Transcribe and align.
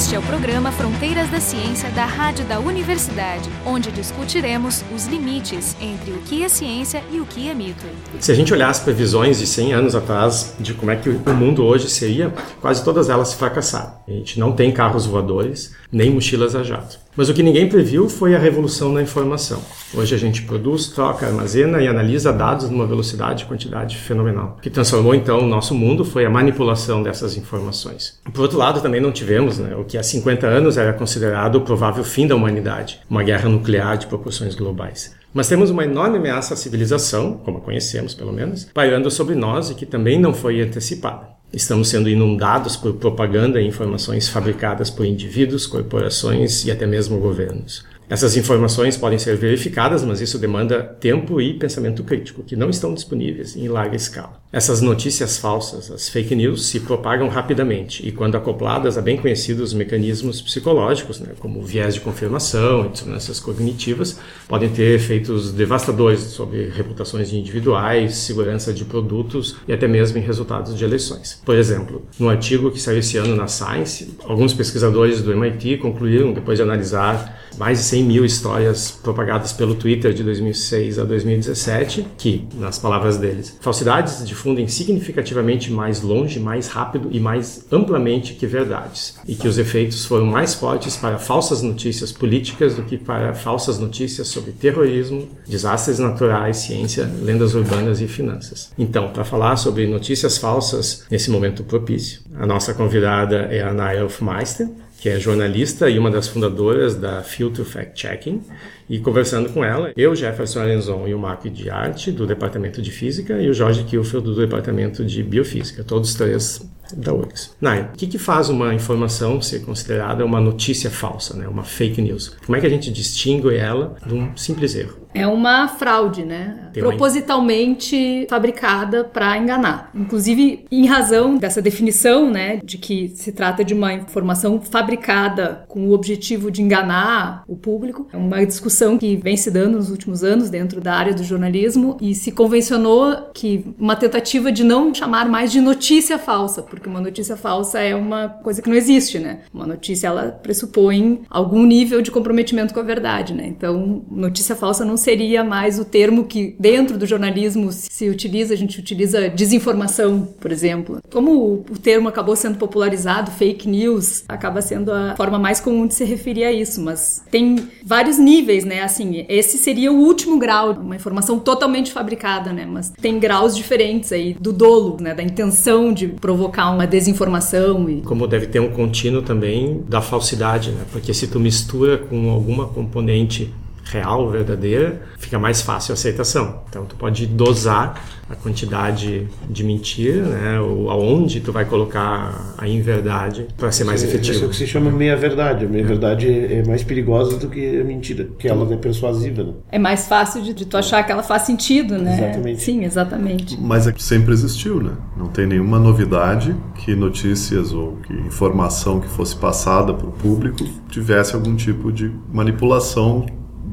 Este 0.00 0.14
é 0.14 0.18
o 0.18 0.22
programa 0.22 0.72
Fronteiras 0.72 1.28
da 1.28 1.38
Ciência 1.40 1.90
da 1.90 2.06
Rádio 2.06 2.46
da 2.46 2.58
Universidade, 2.58 3.50
onde 3.66 3.92
discutiremos 3.92 4.82
os 4.96 5.06
limites 5.06 5.76
entre 5.78 6.12
o 6.12 6.22
que 6.22 6.42
é 6.42 6.48
ciência 6.48 7.04
e 7.12 7.20
o 7.20 7.26
que 7.26 7.50
é 7.50 7.54
mito. 7.54 7.84
Se 8.18 8.32
a 8.32 8.34
gente 8.34 8.50
olhar 8.50 8.70
as 8.70 8.80
previsões 8.80 9.38
de 9.38 9.46
100 9.46 9.74
anos 9.74 9.94
atrás 9.94 10.54
de 10.58 10.72
como 10.72 10.90
é 10.90 10.96
que 10.96 11.10
o 11.10 11.34
mundo 11.34 11.62
hoje 11.62 11.90
seria, 11.90 12.32
quase 12.62 12.82
todas 12.82 13.10
elas 13.10 13.34
fracassaram. 13.34 13.92
A 14.08 14.10
gente 14.10 14.40
não 14.40 14.52
tem 14.52 14.72
carros 14.72 15.04
voadores, 15.04 15.76
nem 15.92 16.10
mochilas 16.10 16.56
a 16.56 16.62
jato. 16.62 16.98
Mas 17.16 17.28
o 17.28 17.34
que 17.34 17.42
ninguém 17.42 17.68
previu 17.68 18.08
foi 18.08 18.36
a 18.36 18.38
revolução 18.38 18.92
na 18.92 19.02
informação. 19.02 19.60
Hoje 19.92 20.14
a 20.14 20.18
gente 20.18 20.42
produz, 20.42 20.86
troca, 20.86 21.26
armazena 21.26 21.82
e 21.82 21.88
analisa 21.88 22.32
dados 22.32 22.70
numa 22.70 22.86
velocidade 22.86 23.42
e 23.42 23.46
quantidade 23.46 23.96
fenomenal. 23.96 24.56
O 24.58 24.60
que 24.60 24.70
transformou 24.70 25.14
então 25.14 25.40
o 25.40 25.46
nosso 25.46 25.74
mundo 25.74 26.04
foi 26.04 26.24
a 26.24 26.30
manipulação 26.30 27.02
dessas 27.02 27.36
informações. 27.36 28.20
Por 28.32 28.42
outro 28.42 28.56
lado, 28.56 28.80
também 28.80 29.00
não 29.00 29.10
tivemos 29.10 29.58
né, 29.58 29.74
o 29.74 29.84
que 29.84 29.98
há 29.98 30.02
50 30.02 30.46
anos 30.46 30.78
era 30.78 30.92
considerado 30.92 31.56
o 31.56 31.62
provável 31.62 32.04
fim 32.04 32.28
da 32.28 32.36
humanidade, 32.36 33.00
uma 33.10 33.24
guerra 33.24 33.48
nuclear 33.48 33.98
de 33.98 34.06
proporções 34.06 34.54
globais. 34.54 35.14
Mas 35.34 35.48
temos 35.48 35.70
uma 35.70 35.84
enorme 35.84 36.16
ameaça 36.16 36.54
à 36.54 36.56
civilização, 36.56 37.34
como 37.44 37.58
a 37.58 37.60
conhecemos 37.60 38.14
pelo 38.14 38.32
menos, 38.32 38.64
pairando 38.72 39.10
sobre 39.10 39.34
nós 39.34 39.70
e 39.70 39.74
que 39.74 39.86
também 39.86 40.18
não 40.18 40.32
foi 40.32 40.60
antecipada. 40.60 41.39
Estamos 41.52 41.88
sendo 41.88 42.08
inundados 42.08 42.76
por 42.76 42.94
propaganda 42.94 43.60
e 43.60 43.66
informações 43.66 44.28
fabricadas 44.28 44.88
por 44.88 45.04
indivíduos, 45.04 45.66
corporações 45.66 46.64
e 46.64 46.70
até 46.70 46.86
mesmo 46.86 47.18
governos. 47.18 47.84
Essas 48.10 48.36
informações 48.36 48.96
podem 48.96 49.20
ser 49.20 49.36
verificadas, 49.36 50.04
mas 50.04 50.20
isso 50.20 50.36
demanda 50.36 50.82
tempo 50.82 51.40
e 51.40 51.54
pensamento 51.54 52.02
crítico, 52.02 52.42
que 52.42 52.56
não 52.56 52.68
estão 52.68 52.92
disponíveis 52.92 53.54
em 53.54 53.68
larga 53.68 53.94
escala. 53.94 54.40
Essas 54.52 54.80
notícias 54.80 55.38
falsas, 55.38 55.92
as 55.92 56.08
fake 56.08 56.34
news, 56.34 56.66
se 56.66 56.80
propagam 56.80 57.28
rapidamente 57.28 58.04
e, 58.04 58.10
quando 58.10 58.34
acopladas 58.34 58.98
a 58.98 59.00
bem 59.00 59.16
conhecidos 59.16 59.72
mecanismos 59.72 60.42
psicológicos, 60.42 61.20
né, 61.20 61.28
como 61.38 61.62
viés 61.62 61.94
de 61.94 62.00
confirmação 62.00 62.86
e 62.86 62.88
dissonâncias 62.88 63.38
cognitivas, 63.38 64.18
podem 64.48 64.68
ter 64.68 64.96
efeitos 64.96 65.52
devastadores 65.52 66.18
sobre 66.20 66.68
reputações 66.68 67.30
de 67.30 67.38
individuais, 67.38 68.16
segurança 68.16 68.72
de 68.72 68.84
produtos 68.84 69.54
e 69.68 69.72
até 69.72 69.86
mesmo 69.86 70.18
em 70.18 70.22
resultados 70.22 70.76
de 70.76 70.82
eleições. 70.82 71.40
Por 71.44 71.54
exemplo, 71.54 72.04
no 72.18 72.28
artigo 72.28 72.72
que 72.72 72.80
saiu 72.80 72.98
esse 72.98 73.18
ano 73.18 73.36
na 73.36 73.46
Science, 73.46 74.16
alguns 74.24 74.52
pesquisadores 74.52 75.22
do 75.22 75.30
MIT 75.30 75.76
concluíram, 75.76 76.32
depois 76.32 76.58
de 76.58 76.64
analisar 76.64 77.38
mais 77.56 77.78
de 77.78 77.84
100 77.84 77.99
mil 78.02 78.24
histórias 78.24 78.90
propagadas 78.90 79.52
pelo 79.52 79.74
Twitter 79.74 80.12
de 80.12 80.22
2006 80.22 80.98
a 80.98 81.04
2017, 81.04 82.06
que, 82.16 82.46
nas 82.54 82.78
palavras 82.78 83.16
deles, 83.16 83.56
falsidades 83.60 84.26
difundem 84.26 84.68
significativamente 84.68 85.70
mais 85.72 86.02
longe, 86.02 86.38
mais 86.38 86.68
rápido 86.68 87.08
e 87.10 87.20
mais 87.20 87.66
amplamente 87.70 88.34
que 88.34 88.46
verdades, 88.46 89.18
e 89.26 89.34
que 89.34 89.48
os 89.48 89.58
efeitos 89.58 90.04
foram 90.04 90.26
mais 90.26 90.54
fortes 90.54 90.96
para 90.96 91.18
falsas 91.18 91.62
notícias 91.62 92.12
políticas 92.12 92.74
do 92.74 92.82
que 92.82 92.96
para 92.96 93.34
falsas 93.34 93.78
notícias 93.78 94.28
sobre 94.28 94.52
terrorismo, 94.52 95.28
desastres 95.46 95.98
naturais, 95.98 96.58
ciência, 96.58 97.10
lendas 97.22 97.54
urbanas 97.54 98.00
e 98.00 98.08
finanças. 98.08 98.72
Então, 98.78 99.10
para 99.10 99.24
falar 99.24 99.56
sobre 99.56 99.86
notícias 99.86 100.38
falsas 100.38 101.04
nesse 101.10 101.30
momento 101.30 101.64
propício, 101.64 102.20
a 102.34 102.46
nossa 102.46 102.74
convidada 102.74 103.48
é 103.50 103.62
a 103.62 103.72
Naira 103.72 104.04
Hofmeister, 104.04 104.68
que 105.00 105.08
é 105.08 105.18
jornalista 105.18 105.88
e 105.88 105.98
uma 105.98 106.10
das 106.10 106.28
fundadoras 106.28 106.94
da 106.94 107.22
Filter 107.22 107.64
Fact 107.64 107.98
Checking. 107.98 108.42
E 108.88 108.98
conversando 108.98 109.50
com 109.50 109.64
ela, 109.64 109.92
eu, 109.96 110.14
Jefferson 110.14 110.60
Alenzon 110.60 111.08
e 111.08 111.14
o 111.14 111.18
Marco 111.18 111.48
de 111.48 111.70
Arte, 111.70 112.12
do 112.12 112.26
Departamento 112.26 112.82
de 112.82 112.90
Física, 112.90 113.40
e 113.40 113.48
o 113.48 113.54
Jorge 113.54 113.84
Kilfeld, 113.84 114.26
do 114.26 114.36
Departamento 114.36 115.02
de 115.02 115.22
Biofísica, 115.22 115.82
todos 115.82 116.12
três 116.14 116.60
da 116.96 117.12
URGS. 117.12 117.56
O 117.60 117.96
que, 117.96 118.06
que 118.06 118.18
faz 118.18 118.48
uma 118.48 118.74
informação 118.74 119.40
ser 119.40 119.60
considerada 119.60 120.24
uma 120.24 120.40
notícia 120.40 120.90
falsa, 120.90 121.36
né? 121.36 121.46
uma 121.48 121.64
fake 121.64 122.00
news? 122.00 122.36
Como 122.44 122.56
é 122.56 122.60
que 122.60 122.66
a 122.66 122.70
gente 122.70 122.90
distingue 122.90 123.54
ela 123.56 123.96
de 124.06 124.14
um 124.14 124.36
simples 124.36 124.74
erro? 124.74 125.00
É 125.12 125.26
uma 125.26 125.66
fraude, 125.66 126.24
né? 126.24 126.70
Tem 126.72 126.82
Propositalmente 126.82 128.20
uma... 128.20 128.28
fabricada 128.28 129.04
para 129.04 129.36
enganar. 129.36 129.90
Inclusive, 129.94 130.66
em 130.70 130.86
razão 130.86 131.36
dessa 131.36 131.60
definição, 131.60 132.30
né, 132.30 132.60
de 132.62 132.78
que 132.78 133.08
se 133.16 133.32
trata 133.32 133.64
de 133.64 133.74
uma 133.74 133.92
informação 133.92 134.60
fabricada 134.60 135.64
com 135.66 135.88
o 135.88 135.92
objetivo 135.92 136.50
de 136.50 136.62
enganar 136.62 137.42
o 137.48 137.56
público, 137.56 138.06
é 138.12 138.16
uma 138.16 138.44
discussão 138.46 138.96
que 138.98 139.16
vem 139.16 139.36
se 139.36 139.50
dando 139.50 139.76
nos 139.76 139.90
últimos 139.90 140.22
anos 140.22 140.48
dentro 140.48 140.80
da 140.80 140.94
área 140.94 141.12
do 141.12 141.24
jornalismo 141.24 141.96
e 142.00 142.14
se 142.14 142.30
convencionou 142.30 143.30
que 143.34 143.64
uma 143.78 143.96
tentativa 143.96 144.52
de 144.52 144.62
não 144.62 144.94
chamar 144.94 145.28
mais 145.28 145.50
de 145.50 145.60
notícia 145.60 146.18
falsa, 146.18 146.62
porque 146.62 146.79
uma 146.88 147.00
notícia 147.00 147.36
falsa 147.36 147.78
é 147.80 147.94
uma 147.94 148.28
coisa 148.28 148.62
que 148.62 148.68
não 148.68 148.76
existe, 148.76 149.18
né? 149.18 149.40
Uma 149.52 149.66
notícia 149.66 150.06
ela 150.06 150.28
pressupõe 150.30 151.22
algum 151.28 151.64
nível 151.64 152.02
de 152.02 152.10
comprometimento 152.10 152.72
com 152.74 152.80
a 152.80 152.84
verdade, 152.84 153.34
né? 153.34 153.46
Então, 153.46 154.02
notícia 154.10 154.56
falsa 154.56 154.84
não 154.84 154.96
seria 154.96 155.42
mais 155.44 155.78
o 155.78 155.84
termo 155.84 156.24
que 156.24 156.54
dentro 156.58 156.96
do 156.96 157.06
jornalismo 157.06 157.70
se 157.72 158.08
utiliza, 158.08 158.54
a 158.54 158.56
gente 158.56 158.78
utiliza 158.78 159.28
desinformação, 159.28 160.28
por 160.40 160.52
exemplo. 160.52 161.00
Como 161.10 161.64
o 161.70 161.78
termo 161.78 162.08
acabou 162.08 162.36
sendo 162.36 162.58
popularizado, 162.58 163.30
fake 163.30 163.68
news, 163.68 164.24
acaba 164.28 164.62
sendo 164.62 164.92
a 164.92 165.14
forma 165.16 165.38
mais 165.38 165.60
comum 165.60 165.86
de 165.86 165.94
se 165.94 166.04
referir 166.04 166.44
a 166.44 166.52
isso, 166.52 166.80
mas 166.80 167.24
tem 167.30 167.56
vários 167.84 168.18
níveis, 168.18 168.64
né? 168.64 168.82
Assim, 168.82 169.24
esse 169.28 169.58
seria 169.58 169.92
o 169.92 169.96
último 169.96 170.38
grau, 170.38 170.72
uma 170.72 170.96
informação 170.96 171.38
totalmente 171.38 171.92
fabricada, 171.92 172.52
né? 172.52 172.66
Mas 172.66 172.90
tem 172.90 173.18
graus 173.18 173.56
diferentes 173.56 174.12
aí 174.12 174.34
do 174.34 174.52
dolo, 174.52 174.96
né? 175.00 175.14
Da 175.14 175.22
intenção 175.22 175.92
de 175.92 176.08
provocar 176.08 176.69
uma 176.70 176.86
desinformação 176.86 177.88
e 177.88 178.00
como 178.02 178.26
deve 178.26 178.46
ter 178.46 178.60
um 178.60 178.70
contínuo 178.70 179.22
também 179.22 179.82
da 179.88 180.00
falsidade, 180.00 180.70
né? 180.70 180.84
Porque 180.92 181.12
se 181.12 181.26
tu 181.26 181.38
mistura 181.38 181.98
com 181.98 182.30
alguma 182.30 182.66
componente 182.66 183.52
real, 183.90 184.30
verdadeira, 184.30 185.02
fica 185.18 185.38
mais 185.38 185.60
fácil 185.62 185.92
a 185.92 185.94
aceitação. 185.94 186.62
Então 186.68 186.84
tu 186.84 186.96
pode 186.96 187.26
dosar 187.26 188.00
a 188.30 188.36
quantidade 188.36 189.26
de 189.48 189.64
mentira, 189.64 190.22
né, 190.22 190.60
ou 190.60 190.88
aonde 190.88 191.40
tu 191.40 191.52
vai 191.52 191.64
colocar 191.64 192.54
a 192.56 192.68
inverdade 192.68 193.48
para 193.56 193.72
ser 193.72 193.82
mais 193.82 194.04
efetivo. 194.04 194.36
Isso 194.36 194.44
é 194.44 194.46
o 194.46 194.50
que 194.50 194.56
se 194.56 194.66
chama 194.68 194.88
meia-verdade. 194.88 195.64
A 195.64 195.68
meia-verdade 195.68 196.28
é 196.28 196.64
mais 196.64 196.84
perigosa 196.84 197.36
do 197.38 197.48
que 197.48 197.80
a 197.80 197.82
mentira, 197.82 198.24
porque 198.24 198.46
ela 198.46 198.72
é 198.72 198.76
persuasiva. 198.76 199.42
Né? 199.42 199.52
É 199.72 199.78
mais 199.80 200.06
fácil 200.06 200.42
de, 200.42 200.54
de, 200.54 200.64
tu 200.64 200.76
achar 200.76 201.02
que 201.02 201.10
ela 201.10 201.24
faz 201.24 201.42
sentido, 201.42 201.98
né? 201.98 202.14
Exatamente. 202.14 202.62
Sim, 202.62 202.84
exatamente. 202.84 203.60
Mas 203.60 203.88
é 203.88 203.92
que 203.92 204.02
sempre 204.02 204.32
existiu, 204.32 204.80
né? 204.80 204.92
Não 205.16 205.26
tem 205.26 205.46
nenhuma 205.46 205.80
novidade 205.80 206.54
que 206.76 206.94
notícias 206.94 207.72
ou 207.72 207.96
que 208.06 208.12
informação 208.12 209.00
que 209.00 209.08
fosse 209.08 209.34
passada 209.34 209.92
para 209.92 210.06
o 210.06 210.12
público 210.12 210.64
tivesse 210.88 211.34
algum 211.34 211.56
tipo 211.56 211.90
de 211.90 212.12
manipulação 212.32 213.26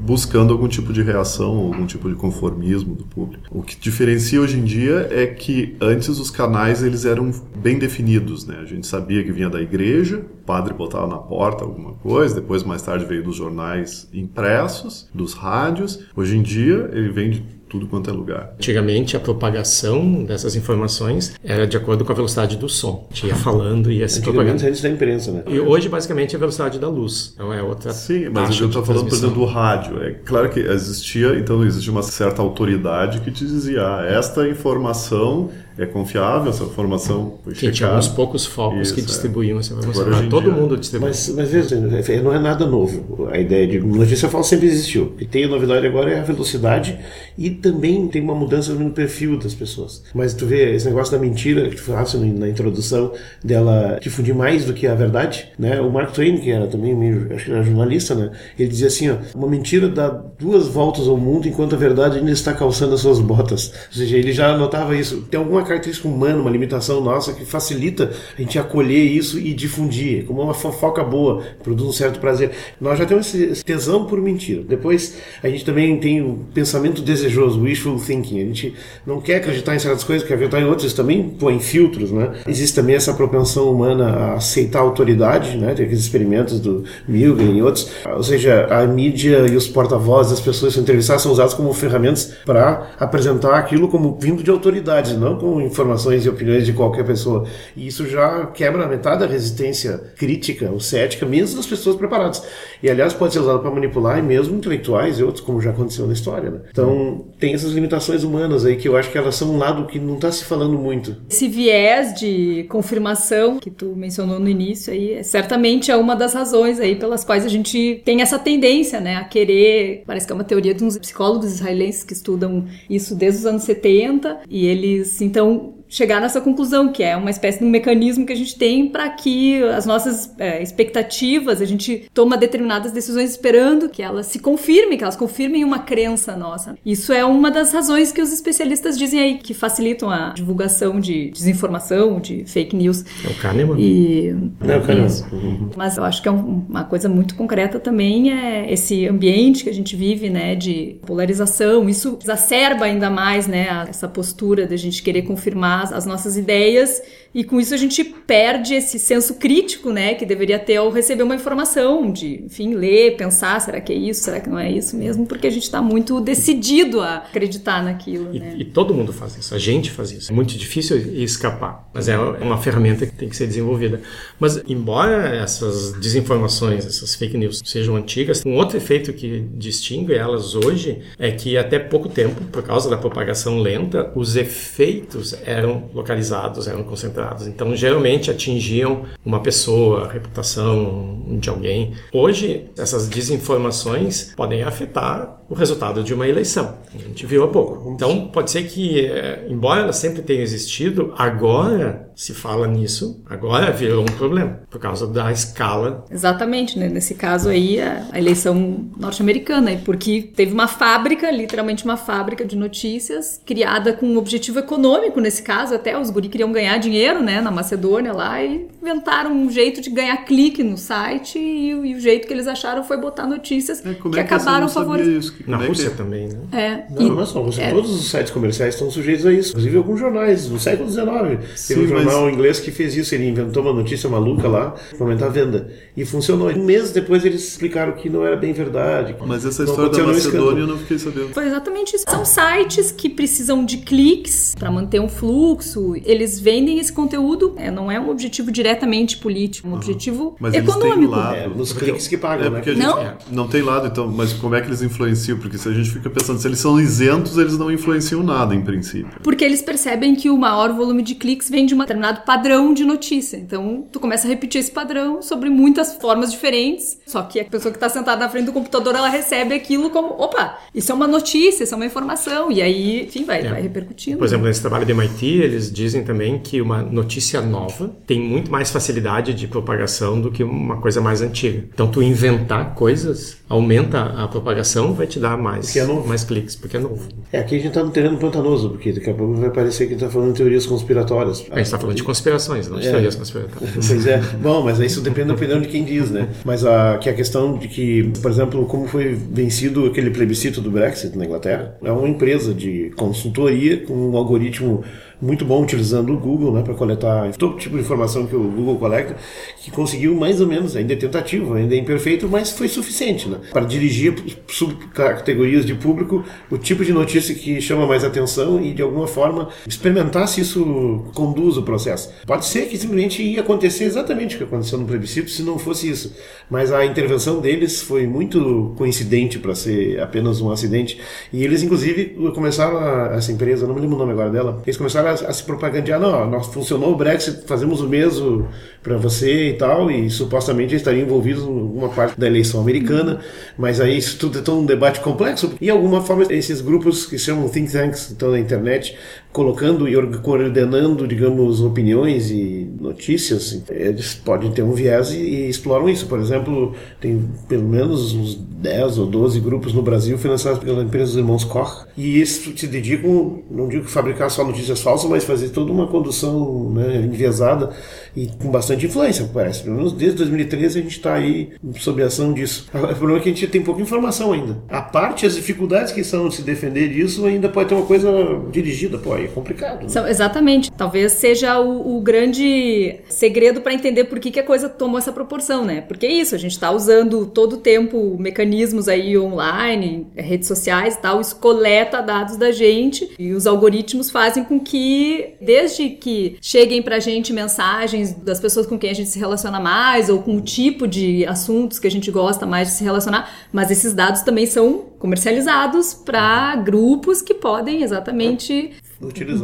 buscando 0.07 0.53
algum 0.53 0.69
tipo 0.69 0.93
de 0.93 1.03
reação, 1.03 1.57
algum 1.57 1.85
tipo 1.85 2.07
de 2.07 2.15
conformismo 2.15 2.95
do 2.95 3.03
público. 3.03 3.43
O 3.51 3.61
que 3.61 3.75
diferencia 3.77 4.39
hoje 4.39 4.57
em 4.57 4.63
dia 4.63 5.05
é 5.11 5.27
que 5.27 5.75
antes 5.81 6.07
os 6.07 6.31
canais 6.31 6.81
eles 6.81 7.03
eram 7.03 7.29
bem 7.57 7.77
definidos, 7.77 8.47
né? 8.47 8.59
A 8.61 8.65
gente 8.65 8.87
sabia 8.87 9.21
que 9.21 9.33
vinha 9.33 9.49
da 9.49 9.61
igreja, 9.61 10.19
o 10.19 10.45
padre 10.45 10.73
botava 10.73 11.07
na 11.07 11.17
porta 11.17 11.65
alguma 11.65 11.91
coisa, 11.91 12.35
depois 12.35 12.63
mais 12.63 12.81
tarde 12.81 13.03
veio 13.03 13.21
dos 13.21 13.35
jornais 13.35 14.07
impressos, 14.13 15.09
dos 15.13 15.33
rádios. 15.33 15.99
Hoje 16.15 16.37
em 16.37 16.41
dia 16.41 16.89
ele 16.93 17.09
vem 17.09 17.29
de 17.29 17.56
tudo 17.69 17.87
quanto 17.87 18.09
é 18.09 18.13
lugar. 18.13 18.53
Antigamente, 18.55 19.15
a 19.15 19.19
propagação 19.19 20.23
dessas 20.23 20.55
informações 20.55 21.35
era 21.43 21.67
de 21.67 21.77
acordo 21.77 22.05
com 22.05 22.11
a 22.11 22.15
velocidade 22.15 22.57
do 22.57 22.69
som. 22.69 23.07
Tinha 23.11 23.35
falando 23.35 23.91
e 23.91 23.99
ia 23.99 24.07
se 24.07 24.21
propagando. 24.21 24.65
antes 24.65 24.81
da 24.81 24.89
imprensa, 24.89 25.31
né? 25.31 25.43
E 25.47 25.59
hoje, 25.59 25.89
basicamente, 25.89 26.35
é 26.35 26.37
a 26.37 26.39
velocidade 26.39 26.79
da 26.79 26.87
luz. 26.87 27.33
Então, 27.33 27.53
é 27.53 27.61
outra 27.61 27.91
Sim, 27.91 28.29
mas 28.29 28.59
eu 28.59 28.67
estou 28.67 28.83
falando, 28.83 29.07
por 29.07 29.15
exemplo, 29.15 29.35
do 29.35 29.45
rádio. 29.45 30.01
É 30.01 30.11
claro 30.25 30.49
que 30.49 30.59
existia, 30.59 31.37
então 31.37 31.63
existia 31.63 31.91
uma 31.91 32.03
certa 32.03 32.41
autoridade 32.41 33.21
que 33.21 33.31
te 33.31 33.45
dizia, 33.45 33.81
ah, 33.81 34.05
esta 34.07 34.47
informação 34.47 35.49
é 35.77 35.85
confiável, 35.85 36.49
essa 36.49 36.63
informação 36.63 37.39
foi 37.43 37.53
que 37.53 37.71
Tinha 37.71 37.93
uns 37.93 38.07
poucos 38.07 38.45
focos 38.45 38.81
Isso, 38.81 38.95
que 38.95 39.01
é. 39.01 39.03
distribuíam 39.03 39.59
essa 39.59 39.73
informação. 39.73 40.07
Agora, 40.07 40.27
todo 40.27 40.51
dia... 40.51 40.53
mundo 40.53 40.77
distribui. 40.77 41.09
Mas, 41.09 41.29
mas 41.29 41.49
veja, 41.49 42.21
não 42.21 42.33
é 42.33 42.39
nada 42.39 42.65
novo. 42.65 43.27
A 43.31 43.37
ideia 43.37 43.67
de 43.67 43.79
notícia 43.79 44.27
falsa 44.27 44.49
sempre 44.49 44.67
existiu. 44.67 45.03
O 45.03 45.09
que 45.11 45.25
tem 45.25 45.45
a 45.45 45.47
novidade 45.47 45.85
agora 45.85 46.11
é 46.11 46.19
a 46.19 46.23
velocidade 46.23 46.97
e 47.37 47.49
também 47.49 48.07
tem 48.07 48.21
uma 48.21 48.33
mudança 48.33 48.73
no 48.73 48.89
perfil 48.89 49.37
das 49.37 49.53
pessoas. 49.53 50.03
Mas 50.13 50.33
tu 50.33 50.45
vê 50.45 50.73
esse 50.73 50.87
negócio 50.87 51.11
da 51.11 51.19
mentira 51.19 51.69
que 51.69 51.75
tu 51.75 51.83
falaste 51.83 52.17
na 52.17 52.49
introdução 52.49 53.11
dela 53.43 53.99
difundir 54.01 54.33
mais 54.33 54.65
do 54.65 54.73
que 54.73 54.87
a 54.87 54.95
verdade, 54.95 55.49
né? 55.59 55.79
O 55.79 55.91
Mark 55.91 56.11
Twain, 56.11 56.37
que 56.37 56.49
era 56.49 56.67
também 56.67 56.95
meio, 56.95 57.27
acho 57.33 57.45
que 57.45 57.51
era 57.51 57.63
jornalista, 57.63 58.15
né? 58.15 58.31
Ele 58.57 58.69
dizia 58.69 58.87
assim, 58.87 59.09
ó, 59.09 59.17
uma 59.35 59.47
mentira 59.47 59.87
dá 59.87 60.09
duas 60.09 60.67
voltas 60.67 61.07
ao 61.07 61.17
mundo 61.17 61.47
enquanto 61.47 61.75
a 61.75 61.77
verdade 61.77 62.17
ainda 62.17 62.31
está 62.31 62.53
calçando 62.53 62.95
as 62.95 63.01
suas 63.01 63.19
botas. 63.19 63.71
Ou 63.89 63.93
seja, 63.93 64.17
ele 64.17 64.31
já 64.31 64.57
notava 64.57 64.95
isso. 64.95 65.21
Tem 65.29 65.39
alguma 65.39 65.63
característica 65.67 66.07
humana, 66.07 66.39
uma 66.39 66.49
limitação 66.49 67.01
nossa 67.01 67.33
que 67.33 67.45
facilita 67.45 68.11
a 68.37 68.41
gente 68.41 68.57
acolher 68.57 69.03
isso 69.03 69.39
e 69.39 69.53
difundir, 69.53 70.25
como 70.25 70.41
uma 70.41 70.53
fofoca 70.53 71.03
boa, 71.03 71.43
produz 71.63 71.89
um 71.89 71.91
certo 71.91 72.19
prazer. 72.19 72.51
Nós 72.79 72.97
já 72.97 73.05
temos 73.05 73.33
esse 73.33 73.63
tesão 73.63 74.05
por 74.05 74.21
mentira. 74.21 74.63
Depois, 74.63 75.17
a 75.43 75.49
gente 75.49 75.65
também 75.65 75.97
tem 75.99 76.21
o 76.21 76.39
pensamento 76.53 77.01
desejoso, 77.01 77.61
wishful 77.61 77.99
thinking. 77.99 78.41
A 78.41 78.45
gente 78.45 78.73
não 79.05 79.19
quer 79.21 79.37
acreditar 79.37 79.75
em 79.75 79.79
certas 79.79 80.03
coisas, 80.03 80.27
quer 80.27 80.35
acreditar 80.35 80.61
em 80.61 80.65
outras, 80.65 80.93
também 80.93 81.29
põe 81.29 81.59
filtros, 81.59 82.11
né? 82.11 82.33
Existe 82.47 82.75
também 82.75 82.95
essa 82.95 83.13
propensão 83.13 83.71
humana 83.71 84.07
a 84.07 84.33
aceitar 84.35 84.79
a 84.79 84.83
autoridade, 84.83 85.57
né? 85.57 85.73
Tem 85.73 85.85
aqueles 85.85 86.03
experimentos 86.03 86.59
do 86.59 86.83
Milgram 87.07 87.53
e 87.53 87.61
outros. 87.61 87.89
Ou 88.05 88.23
seja, 88.23 88.67
a 88.69 88.85
mídia 88.85 89.45
e 89.47 89.55
os 89.55 89.67
porta-vozes 89.67 90.31
das 90.31 90.41
pessoas 90.41 90.73
que 90.73 90.79
entrevistadas 90.79 91.21
são 91.21 91.31
usados 91.31 91.53
como 91.53 91.73
ferramentas 91.73 92.33
para 92.45 92.91
apresentar 92.99 93.55
aquilo 93.55 93.87
como 93.87 94.17
vindo 94.19 94.43
de 94.43 94.49
autoridades, 94.49 95.17
não 95.17 95.37
como 95.37 95.56
informações 95.61 96.25
e 96.25 96.29
opiniões 96.29 96.65
de 96.65 96.73
qualquer 96.73 97.05
pessoa. 97.05 97.45
E 97.75 97.87
isso 97.87 98.07
já 98.07 98.45
quebra 98.47 98.87
metade 98.87 99.21
da 99.21 99.25
resistência 99.25 100.01
crítica 100.17 100.69
ou 100.71 100.79
cética, 100.79 101.25
mesmo 101.25 101.57
das 101.57 101.65
pessoas 101.65 101.95
preparadas. 101.95 102.43
E 102.81 102.89
aliás, 102.89 103.13
pode 103.13 103.33
ser 103.33 103.39
usado 103.39 103.59
para 103.59 103.71
manipular 103.71 104.19
e 104.19 104.21
mesmo 104.21 104.55
intelectuais 104.55 105.19
e 105.19 105.23
outros, 105.23 105.43
como 105.43 105.61
já 105.61 105.71
aconteceu 105.71 106.07
na 106.07 106.13
história. 106.13 106.49
Né? 106.49 106.59
Então, 106.71 107.25
tem 107.39 107.53
essas 107.53 107.71
limitações 107.71 108.23
humanas 108.23 108.65
aí 108.65 108.75
que 108.75 108.87
eu 108.87 108.95
acho 108.95 109.11
que 109.11 109.17
elas 109.17 109.35
são 109.35 109.53
um 109.53 109.57
lado 109.57 109.85
que 109.87 109.99
não 109.99 110.15
está 110.15 110.31
se 110.31 110.45
falando 110.45 110.77
muito. 110.77 111.15
Esse 111.29 111.47
viés 111.47 112.13
de 112.19 112.65
confirmação 112.69 113.59
que 113.59 113.69
tu 113.69 113.93
mencionou 113.95 114.39
no 114.39 114.49
início 114.49 114.93
aí, 114.93 115.23
certamente 115.23 115.91
é 115.91 115.95
uma 115.95 116.15
das 116.15 116.33
razões 116.33 116.79
aí 116.79 116.95
pelas 116.95 117.23
quais 117.23 117.45
a 117.45 117.49
gente 117.49 118.01
tem 118.05 118.21
essa 118.21 118.39
tendência, 118.39 118.99
né, 118.99 119.15
a 119.15 119.23
querer, 119.23 120.03
parece 120.05 120.25
que 120.25 120.31
é 120.31 120.35
uma 120.35 120.43
teoria 120.43 120.73
de 120.73 120.83
uns 120.83 120.97
psicólogos 120.97 121.53
israelenses 121.53 122.03
que 122.03 122.13
estudam 122.13 122.65
isso 122.89 123.15
desde 123.15 123.39
os 123.39 123.45
anos 123.45 123.63
70 123.63 124.41
e 124.49 124.65
eles 124.65 125.21
então 125.21 125.46
don't 125.47 125.76
chegar 125.89 126.19
nessa 126.19 126.41
conclusão, 126.41 126.91
que 126.91 127.03
é 127.03 127.15
uma 127.15 127.29
espécie 127.29 127.59
de 127.59 127.65
um 127.65 127.69
mecanismo 127.69 128.25
que 128.25 128.33
a 128.33 128.35
gente 128.35 128.57
tem 128.57 128.89
para 128.89 129.09
que 129.09 129.63
as 129.63 129.85
nossas 129.85 130.33
é, 130.37 130.61
expectativas, 130.61 131.61
a 131.61 131.65
gente 131.65 132.09
toma 132.13 132.37
determinadas 132.37 132.91
decisões 132.91 133.31
esperando 133.31 133.89
que 133.89 134.01
elas 134.01 134.27
se 134.27 134.39
confirmem, 134.39 134.97
que 134.97 135.03
elas 135.03 135.15
confirmem 135.15 135.63
uma 135.63 135.79
crença 135.79 136.35
nossa. 136.35 136.77
Isso 136.85 137.13
é 137.13 137.23
uma 137.23 137.49
das 137.49 137.71
razões 137.71 138.11
que 138.11 138.21
os 138.21 138.31
especialistas 138.31 138.97
dizem 138.97 139.19
aí 139.19 139.37
que 139.37 139.53
facilitam 139.53 140.09
a 140.09 140.29
divulgação 140.29 140.99
de 140.99 141.29
desinformação, 141.31 142.19
de 142.19 142.43
fake 142.45 142.75
news. 142.75 143.03
É 143.23 143.29
o 143.29 143.35
Kahneman? 143.35 143.79
E, 143.79 144.35
é 144.67 144.77
o 144.77 144.81
Kahneman. 144.81 145.07
Uhum. 145.31 145.69
Mas 145.75 145.97
eu 145.97 146.03
acho 146.03 146.21
que 146.21 146.27
é 146.27 146.31
um, 146.31 146.65
uma 146.67 146.83
coisa 146.83 147.07
muito 147.07 147.35
concreta 147.35 147.79
também 147.79 148.31
é 148.31 148.71
esse 148.71 149.07
ambiente 149.07 149.63
que 149.63 149.69
a 149.69 149.73
gente 149.73 149.95
vive, 149.95 150.29
né, 150.29 150.55
de 150.55 150.97
polarização. 151.05 151.87
Isso 151.89 152.17
exacerba 152.21 152.85
ainda 152.85 153.09
mais, 153.09 153.47
né, 153.47 153.85
essa 153.87 154.07
postura 154.07 154.67
da 154.67 154.75
gente 154.75 155.01
querer 155.01 155.21
confirmar 155.23 155.76
as, 155.83 155.91
as 155.91 156.05
nossas 156.05 156.37
ideias 156.37 157.01
e 157.37 157.43
com 157.43 157.61
isso 157.61 157.71
a 157.71 157.77
gente 157.77 158.03
perde 158.03 158.73
esse 158.73 158.97
senso 158.97 159.35
crítico, 159.35 159.91
né, 159.91 160.15
que 160.15 160.25
deveria 160.25 160.57
ter 160.57 160.77
ao 160.77 160.89
receber 160.89 161.21
uma 161.21 161.35
informação, 161.35 162.11
de, 162.11 162.43
enfim, 162.43 162.73
ler, 162.73 163.15
pensar, 163.15 163.61
será 163.61 163.79
que 163.79 163.93
é 163.93 163.95
isso, 163.95 164.23
será 164.23 164.39
que 164.39 164.49
não 164.49 164.57
é 164.57 164.71
isso 164.71 164.97
mesmo, 164.97 165.23
porque 165.27 165.45
a 165.45 165.49
gente 165.51 165.61
está 165.61 165.79
muito 165.79 166.19
decidido 166.19 166.99
a 166.99 167.17
acreditar 167.17 167.83
naquilo, 167.83 168.35
e, 168.35 168.39
né? 168.39 168.55
E 168.57 168.65
todo 168.65 168.91
mundo 168.91 169.13
faz 169.13 169.37
isso, 169.37 169.53
a 169.53 169.59
gente 169.59 169.91
faz 169.91 170.11
isso. 170.11 170.31
É 170.31 170.33
muito 170.33 170.57
difícil 170.57 170.97
escapar, 170.97 171.87
mas 171.93 172.09
é 172.09 172.17
uma 172.17 172.57
ferramenta 172.57 173.05
que 173.05 173.13
tem 173.13 173.29
que 173.29 173.37
ser 173.37 173.45
desenvolvida. 173.45 174.01
Mas 174.39 174.59
embora 174.67 175.35
essas 175.35 175.93
desinformações, 175.93 176.87
essas 176.87 177.13
fake 177.13 177.37
news 177.37 177.61
sejam 177.63 177.95
antigas, 177.95 178.41
um 178.43 178.55
outro 178.55 178.77
efeito 178.77 179.13
que 179.13 179.45
distingue 179.53 180.15
elas 180.15 180.55
hoje 180.55 181.03
é 181.19 181.29
que 181.29 181.55
até 181.55 181.77
pouco 181.77 182.09
tempo, 182.09 182.41
por 182.45 182.63
causa 182.63 182.89
da 182.89 182.97
propagação 182.97 183.59
lenta, 183.59 184.11
os 184.15 184.35
efeitos 184.35 185.35
eram 185.45 185.87
localizados, 185.93 186.67
eram 186.67 186.81
concentrados 186.81 187.26
então, 187.47 187.75
geralmente 187.75 188.29
atingiam 188.31 189.03
uma 189.25 189.41
pessoa, 189.41 190.05
a 190.05 190.11
reputação 190.11 191.37
de 191.39 191.49
alguém. 191.49 191.93
Hoje, 192.11 192.69
essas 192.77 193.07
desinformações 193.07 194.33
podem 194.35 194.63
afetar 194.63 195.36
o 195.49 195.53
resultado 195.53 196.03
de 196.03 196.13
uma 196.13 196.27
eleição. 196.27 196.77
A 196.93 196.97
gente 196.97 197.25
viu 197.25 197.43
há 197.43 197.47
pouco. 197.47 197.91
Então, 197.91 198.27
pode 198.27 198.51
ser 198.51 198.63
que, 198.63 199.05
eh, 199.05 199.47
embora 199.49 199.81
ela 199.81 199.93
sempre 199.93 200.21
tenha 200.21 200.41
existido, 200.41 201.13
agora 201.17 202.07
se 202.15 202.33
fala 202.33 202.67
nisso, 202.67 203.21
agora 203.29 203.71
virou 203.71 204.01
um 204.01 204.17
problema, 204.17 204.61
por 204.71 204.79
causa 204.79 205.05
da 205.05 205.31
escala. 205.31 206.03
Exatamente, 206.09 206.77
né? 206.77 206.89
nesse 206.89 207.13
caso 207.13 207.47
aí, 207.47 207.79
a 207.79 208.17
eleição 208.17 208.89
norte-americana, 208.97 209.79
porque 209.85 210.23
teve 210.35 210.51
uma 210.51 210.67
fábrica, 210.67 211.29
literalmente 211.29 211.85
uma 211.85 211.95
fábrica 211.95 212.43
de 212.43 212.55
notícias, 212.55 213.39
criada 213.45 213.93
com 213.93 214.07
um 214.07 214.17
objetivo 214.17 214.57
econômico, 214.57 215.19
nesse 215.21 215.43
caso, 215.43 215.75
até 215.75 215.97
os 215.97 216.09
guri 216.09 216.27
queriam 216.27 216.51
ganhar 216.51 216.79
dinheiro, 216.79 217.21
né, 217.21 217.39
na 217.39 217.51
Macedônia 217.51 218.11
lá, 218.11 218.43
e 218.43 218.67
inventaram 218.81 219.31
um 219.31 219.49
jeito 219.51 219.79
de 219.79 219.91
ganhar 219.91 220.17
clique 220.25 220.63
no 220.63 220.75
site, 220.75 221.37
e, 221.37 221.69
e 221.69 221.95
o 221.95 221.99
jeito 221.99 222.27
que 222.27 222.33
eles 222.33 222.47
acharam 222.47 222.83
foi 222.83 222.97
botar 222.97 223.27
notícias 223.27 223.85
é, 223.85 223.93
que, 223.93 224.07
é 224.07 224.11
que 224.11 224.19
acabaram 224.19 224.67
favorecendo. 224.67 225.36
Na 225.45 225.57
Rússia 225.57 225.89
que... 225.89 225.97
também, 225.97 226.27
né? 226.27 226.39
É. 226.51 226.93
Não, 226.93 227.01
e, 227.01 227.09
não 227.09 227.21
é 227.21 227.25
só 227.25 227.41
Rússia, 227.41 227.63
é. 227.63 227.71
todos 227.71 227.91
os 227.91 228.09
sites 228.09 228.31
comerciais 228.31 228.73
estão 228.73 228.89
sujeitos 228.89 229.25
a 229.25 229.33
isso, 229.33 229.49
inclusive 229.49 229.77
alguns 229.77 229.99
jornais, 229.99 230.49
no 230.49 230.59
século 230.59 230.89
XIX. 230.89 231.67
Teve 231.67 231.81
um 231.81 231.87
jornal 231.87 232.25
mas... 232.25 232.33
inglês 232.33 232.59
que 232.59 232.71
fez 232.71 232.95
isso, 232.95 233.13
ele 233.15 233.27
inventou 233.27 233.63
uma 233.63 233.73
notícia 233.73 234.09
maluca 234.09 234.47
lá, 234.47 234.71
para 234.71 235.05
aumentar 235.05 235.27
a 235.27 235.29
venda, 235.29 235.71
e 235.95 236.05
funcionou. 236.05 236.49
Um 236.49 236.63
mês 236.63 236.91
depois 236.91 237.25
eles 237.25 237.47
explicaram 237.47 237.93
que 237.93 238.09
não 238.09 238.25
era 238.25 238.35
bem 238.35 238.53
verdade. 238.53 239.15
Mas 239.25 239.45
essa 239.45 239.63
história 239.63 239.91
da 239.91 240.03
Macedônia 240.03 240.61
eu 240.61 240.67
não 240.67 240.77
fiquei 240.77 240.97
sabendo. 240.97 241.33
Foi 241.33 241.45
exatamente 241.45 241.95
isso. 241.95 242.05
São 242.07 242.25
sites 242.25 242.91
que 242.91 243.09
precisam 243.09 243.65
de 243.65 243.77
cliques 243.77 244.55
para 244.57 244.71
manter 244.71 244.99
um 244.99 245.09
fluxo, 245.09 245.95
eles 246.05 246.39
vendem 246.39 246.79
esse 246.79 246.91
conteúdo, 246.91 247.53
é, 247.57 247.69
não 247.69 247.91
é 247.91 247.99
um 247.99 248.09
objetivo 248.09 248.51
diretamente 248.51 249.17
político, 249.17 249.67
é 249.67 249.69
um 249.69 249.73
uhum. 249.73 249.77
objetivo 249.77 250.35
mas 250.39 250.53
econômico. 250.53 251.11
Lado, 251.11 251.35
é, 251.35 251.47
nos 251.47 251.73
cliques 251.73 252.07
que 252.07 252.17
pagam, 252.17 252.47
é 252.47 252.49
né? 252.49 252.55
Porque 252.57 252.69
a 252.71 252.73
gente 252.73 252.85
não? 252.85 253.17
não 253.31 253.47
tem 253.47 253.61
lado, 253.61 253.87
então, 253.87 254.07
mas 254.07 254.33
como 254.33 254.55
é 254.55 254.61
que 254.61 254.67
eles 254.67 254.81
influenciam? 254.81 255.26
Porque 255.35 255.57
se 255.57 255.67
a 255.67 255.73
gente 255.73 255.89
fica 255.89 256.09
pensando, 256.09 256.39
se 256.39 256.47
eles 256.47 256.59
são 256.59 256.79
isentos, 256.79 257.37
eles 257.37 257.57
não 257.57 257.71
influenciam 257.71 258.23
nada, 258.23 258.55
em 258.55 258.61
princípio. 258.61 259.19
Porque 259.23 259.43
eles 259.43 259.61
percebem 259.61 260.15
que 260.15 260.29
o 260.29 260.37
maior 260.37 260.73
volume 260.73 261.01
de 261.01 261.15
cliques 261.15 261.49
vem 261.49 261.65
de 261.65 261.75
um 261.75 261.79
determinado 261.79 262.21
padrão 262.21 262.73
de 262.73 262.83
notícia. 262.83 263.37
Então, 263.37 263.85
tu 263.91 263.99
começa 263.99 264.27
a 264.27 264.29
repetir 264.29 264.61
esse 264.61 264.71
padrão 264.71 265.21
sobre 265.21 265.49
muitas 265.49 265.93
formas 265.93 266.31
diferentes, 266.31 266.99
só 267.05 267.23
que 267.23 267.39
a 267.39 267.45
pessoa 267.45 267.71
que 267.71 267.77
está 267.77 267.89
sentada 267.89 268.19
na 268.19 268.29
frente 268.29 268.45
do 268.45 268.53
computador, 268.53 268.95
ela 268.95 269.09
recebe 269.09 269.53
aquilo 269.53 269.89
como, 269.89 270.09
opa, 270.21 270.59
isso 270.73 270.91
é 270.91 270.95
uma 270.95 271.07
notícia, 271.07 271.63
isso 271.63 271.73
é 271.73 271.77
uma 271.77 271.85
informação, 271.85 272.51
e 272.51 272.61
aí, 272.61 273.05
enfim, 273.05 273.23
vai, 273.23 273.41
é. 273.41 273.49
vai 273.49 273.61
repercutindo. 273.61 274.17
Por 274.17 274.25
exemplo, 274.25 274.45
nesse 274.47 274.61
trabalho 274.61 274.85
de 274.85 274.91
MIT, 274.91 275.25
eles 275.25 275.71
dizem 275.71 276.03
também 276.03 276.39
que 276.39 276.61
uma 276.61 276.81
notícia 276.81 277.41
nova 277.41 277.91
tem 278.05 278.19
muito 278.19 278.51
mais 278.51 278.71
facilidade 278.71 279.33
de 279.33 279.47
propagação 279.47 280.19
do 280.19 280.31
que 280.31 280.43
uma 280.43 280.77
coisa 280.77 281.01
mais 281.01 281.21
antiga. 281.21 281.63
Então, 281.73 281.87
tu 281.87 282.01
inventar 282.01 282.75
coisas 282.75 283.37
aumenta 283.49 284.03
a 284.03 284.27
propagação, 284.27 284.93
vai 284.93 285.07
te 285.07 285.16
dar 285.17 285.37
mais, 285.37 285.75
é 285.75 285.85
mais 285.85 286.23
cliques, 286.23 286.55
porque 286.55 286.77
é 286.77 286.79
novo. 286.79 287.07
É, 287.31 287.39
aqui 287.39 287.55
a 287.55 287.57
gente 287.57 287.69
está 287.69 287.83
no 287.83 287.91
terreno 287.91 288.17
pantanoso, 288.17 288.69
porque 288.69 288.91
daqui 288.91 289.09
a 289.09 289.13
pouco 289.13 289.33
vai 289.35 289.49
parecer 289.49 289.85
que 289.85 289.93
a 289.93 289.97
gente 289.97 290.03
está 290.03 290.09
falando 290.09 290.31
de 290.31 290.37
teorias 290.37 290.65
conspiratórias. 290.65 291.45
A 291.51 291.55
gente 291.57 291.65
está 291.65 291.77
falando 291.77 291.95
de 291.95 292.03
conspirações, 292.03 292.67
não 292.67 292.79
de 292.79 292.87
é. 292.87 292.91
teorias 292.91 293.15
conspiratórias. 293.15 293.87
Pois 293.87 294.05
é. 294.05 294.21
Bom, 294.41 294.63
mas 294.63 294.79
isso 294.79 295.01
depende 295.01 295.29
da 295.29 295.33
opinião 295.33 295.61
de 295.61 295.67
quem 295.67 295.83
diz, 295.83 296.11
né? 296.11 296.27
Mas 296.43 296.65
a, 296.65 296.97
que 296.97 297.09
a 297.09 297.13
questão 297.13 297.57
de 297.57 297.67
que, 297.67 298.11
por 298.21 298.29
exemplo, 298.29 298.65
como 298.65 298.87
foi 298.87 299.13
vencido 299.13 299.85
aquele 299.85 300.09
plebiscito 300.09 300.61
do 300.61 300.69
Brexit 300.69 301.17
na 301.17 301.25
Inglaterra, 301.25 301.75
é 301.83 301.91
uma 301.91 302.07
empresa 302.07 302.53
de 302.53 302.91
consultoria 302.95 303.77
com 303.85 303.93
um 303.93 304.17
algoritmo 304.17 304.83
muito 305.21 305.43
bom 305.43 305.63
utilizando 305.63 306.13
o 306.13 306.17
Google 306.17 306.53
né, 306.53 306.61
para 306.61 306.73
coletar 306.73 307.31
todo 307.37 307.57
tipo 307.57 307.75
de 307.75 307.81
informação 307.81 308.25
que 308.27 308.35
o 308.35 308.43
Google 308.43 308.77
coleta, 308.77 309.15
que 309.59 309.71
conseguiu 309.71 310.15
mais 310.15 310.39
ou 310.39 310.47
menos, 310.47 310.75
ainda 310.75 310.93
é 310.93 310.95
tentativo, 310.95 311.53
ainda 311.53 311.75
é 311.75 311.77
imperfeito, 311.77 312.27
mas 312.29 312.51
foi 312.51 312.67
suficiente 312.67 313.27
né, 313.27 313.39
para 313.51 313.65
dirigir 313.65 314.13
subcategorias 314.47 315.65
de 315.65 315.73
público 315.73 316.23
o 316.49 316.57
tipo 316.57 316.85
de 316.85 316.93
notícia 316.93 317.33
que 317.33 317.59
chama 317.61 317.87
mais 317.87 318.03
atenção 318.03 318.63
e 318.63 318.73
de 318.73 318.81
alguma 318.81 319.07
forma 319.07 319.49
experimentar 319.67 320.27
se 320.27 320.41
isso 320.41 321.05
conduz 321.13 321.57
o 321.57 321.63
processo. 321.63 322.13
Pode 322.25 322.45
ser 322.45 322.67
que 322.67 322.77
simplesmente 322.77 323.23
ia 323.23 323.41
acontecer 323.41 323.85
exatamente 323.85 324.35
o 324.35 324.37
que 324.37 324.43
aconteceu 324.43 324.77
no 324.77 324.85
plebiscito 324.85 325.29
se 325.29 325.41
não 325.41 325.57
fosse 325.57 325.89
isso, 325.89 326.15
mas 326.49 326.71
a 326.71 326.85
intervenção 326.85 327.39
deles 327.39 327.81
foi 327.81 328.05
muito 328.05 328.73
coincidente 328.77 329.39
para 329.39 329.55
ser 329.55 329.99
apenas 329.99 330.41
um 330.41 330.51
acidente 330.51 330.99
e 331.33 331.43
eles 331.43 331.63
inclusive 331.63 332.15
começaram 332.33 332.77
a, 332.77 333.15
essa 333.15 333.31
empresa, 333.31 333.65
não 333.65 333.73
me 333.73 333.81
lembro 333.81 333.95
o 333.95 333.99
nome 333.99 334.11
agora 334.11 334.29
dela, 334.29 334.61
eles 334.65 334.77
começaram 334.77 335.06
a, 335.07 335.13
a 335.13 335.33
se 335.33 335.43
propagandear, 335.43 335.99
não, 335.99 336.29
nós 336.29 336.47
funcionou 336.47 336.93
o 336.93 336.95
Brexit, 336.95 337.45
fazemos 337.47 337.81
o 337.81 337.87
mesmo 337.87 338.47
para 338.87 338.97
você 338.97 339.49
e 339.49 339.53
tal, 339.53 339.91
e 339.91 340.09
supostamente 340.09 340.73
estariam 340.73 341.05
envolvidos 341.05 341.43
em 341.43 341.47
alguma 341.47 341.89
parte 341.89 342.17
da 342.17 342.25
eleição 342.25 342.61
americana, 342.61 343.19
mas 343.57 343.81
aí 343.81 343.97
isso 343.97 344.17
tudo 344.17 344.39
é 344.39 344.41
tão 344.41 344.61
um 344.61 344.65
debate 344.65 345.01
complexo, 345.01 345.53
e 345.59 345.65
de 345.65 345.69
alguma 345.69 346.01
forma 346.01 346.25
esses 346.29 346.61
grupos 346.61 347.05
que 347.05 347.19
chamam 347.19 347.49
think 347.49 347.71
tanks, 347.71 348.11
estão 348.11 348.31
na 348.31 348.39
internet, 348.39 348.97
colocando 349.33 349.87
e 349.87 350.17
coordenando, 350.19 351.07
digamos, 351.07 351.61
opiniões 351.61 352.31
e 352.31 352.67
notícias, 352.79 353.61
eles 353.69 354.15
podem 354.15 354.51
ter 354.51 354.63
um 354.63 354.71
viés 354.71 355.11
e, 355.11 355.17
e 355.17 355.49
exploram 355.49 355.87
isso. 355.87 356.07
Por 356.07 356.19
exemplo, 356.19 356.73
tem 356.99 357.23
pelo 357.47 357.67
menos 357.67 358.13
uns 358.13 358.35
10 358.35 358.97
ou 358.97 359.05
12 359.05 359.39
grupos 359.39 359.73
no 359.73 359.81
Brasil 359.83 360.17
financiados 360.17 360.59
pela 360.59 360.81
empresa 360.81 361.11
dos 361.11 361.17
irmãos 361.17 361.43
Koch, 361.43 361.85
e 361.95 362.19
isso 362.19 362.51
se 362.57 362.67
dedicam, 362.67 363.43
não 363.49 363.67
digo 363.67 363.85
fabricar 363.85 364.31
só 364.31 364.43
notícias 364.43 364.81
falsas, 364.81 365.09
mas 365.09 365.23
fazer 365.23 365.49
toda 365.49 365.71
uma 365.71 365.87
condução 365.87 366.71
né, 366.71 366.97
enviesada 366.97 367.69
e 368.15 368.27
com 368.27 368.49
bastante 368.49 368.76
influência, 368.85 369.29
parece. 369.33 369.63
Pelo 369.63 369.75
menos 369.75 369.93
desde 369.93 370.17
2013 370.17 370.79
a 370.79 370.81
gente 370.81 370.91
está 370.91 371.13
aí 371.15 371.49
sob 371.79 372.01
a 372.01 372.07
ação 372.07 372.33
disso. 372.33 372.67
O 372.87 372.95
problema 372.97 373.19
é 373.19 373.23
que 373.23 373.29
a 373.29 373.33
gente 373.33 373.47
tem 373.47 373.61
pouca 373.61 373.81
informação 373.81 374.31
ainda. 374.31 374.57
A 374.69 374.81
parte, 374.81 375.25
as 375.25 375.35
dificuldades 375.35 375.91
que 375.91 376.03
são 376.03 376.29
de 376.29 376.35
se 376.35 376.41
defender 376.41 376.89
disso, 376.89 377.25
ainda 377.25 377.49
pode 377.49 377.69
ter 377.69 377.75
uma 377.75 377.85
coisa 377.85 378.09
dirigida, 378.51 378.97
pô, 378.97 379.15
é 379.15 379.27
complicado. 379.27 379.83
Né? 379.83 379.89
São, 379.89 380.07
exatamente. 380.07 380.71
Talvez 380.71 381.11
seja 381.13 381.59
o, 381.59 381.97
o 381.97 382.01
grande 382.01 382.99
segredo 383.09 383.61
para 383.61 383.73
entender 383.73 384.05
por 384.05 384.19
que, 384.19 384.31
que 384.31 384.39
a 384.39 384.43
coisa 384.43 384.69
tomou 384.69 384.97
essa 384.97 385.11
proporção, 385.11 385.65
né? 385.65 385.81
Porque 385.81 386.05
é 386.05 386.11
isso, 386.11 386.35
a 386.35 386.37
gente 386.37 386.51
está 386.51 386.71
usando 386.71 387.25
todo 387.25 387.53
o 387.53 387.57
tempo 387.57 388.17
mecanismos 388.19 388.87
aí 388.87 389.17
online, 389.17 390.07
redes 390.15 390.47
sociais 390.47 390.95
e 390.95 391.01
tal, 391.01 391.19
isso 391.21 391.35
coleta 391.35 392.01
dados 392.01 392.37
da 392.37 392.51
gente 392.51 393.11
e 393.17 393.33
os 393.33 393.47
algoritmos 393.47 394.11
fazem 394.11 394.43
com 394.43 394.59
que, 394.59 395.35
desde 395.41 395.89
que 395.89 396.37
cheguem 396.41 396.81
pra 396.81 396.99
gente 396.99 397.33
mensagens 397.33 398.13
das 398.13 398.39
pessoas 398.39 398.66
com 398.67 398.77
quem 398.77 398.89
a 398.89 398.93
gente 398.93 399.09
se 399.09 399.17
relaciona 399.17 399.59
mais 399.59 400.09
ou 400.09 400.21
com 400.21 400.35
o 400.35 400.41
tipo 400.41 400.87
de 400.87 401.25
assuntos 401.25 401.79
que 401.79 401.87
a 401.87 401.91
gente 401.91 402.11
gosta 402.11 402.45
mais 402.45 402.67
de 402.67 402.73
se 402.75 402.83
relacionar, 402.83 403.29
mas 403.51 403.71
esses 403.71 403.93
dados 403.93 404.21
também 404.21 404.45
são 404.45 404.85
comercializados 404.99 405.93
para 405.93 406.55
grupos 406.57 407.21
que 407.21 407.33
podem 407.33 407.81
exatamente 407.81 408.73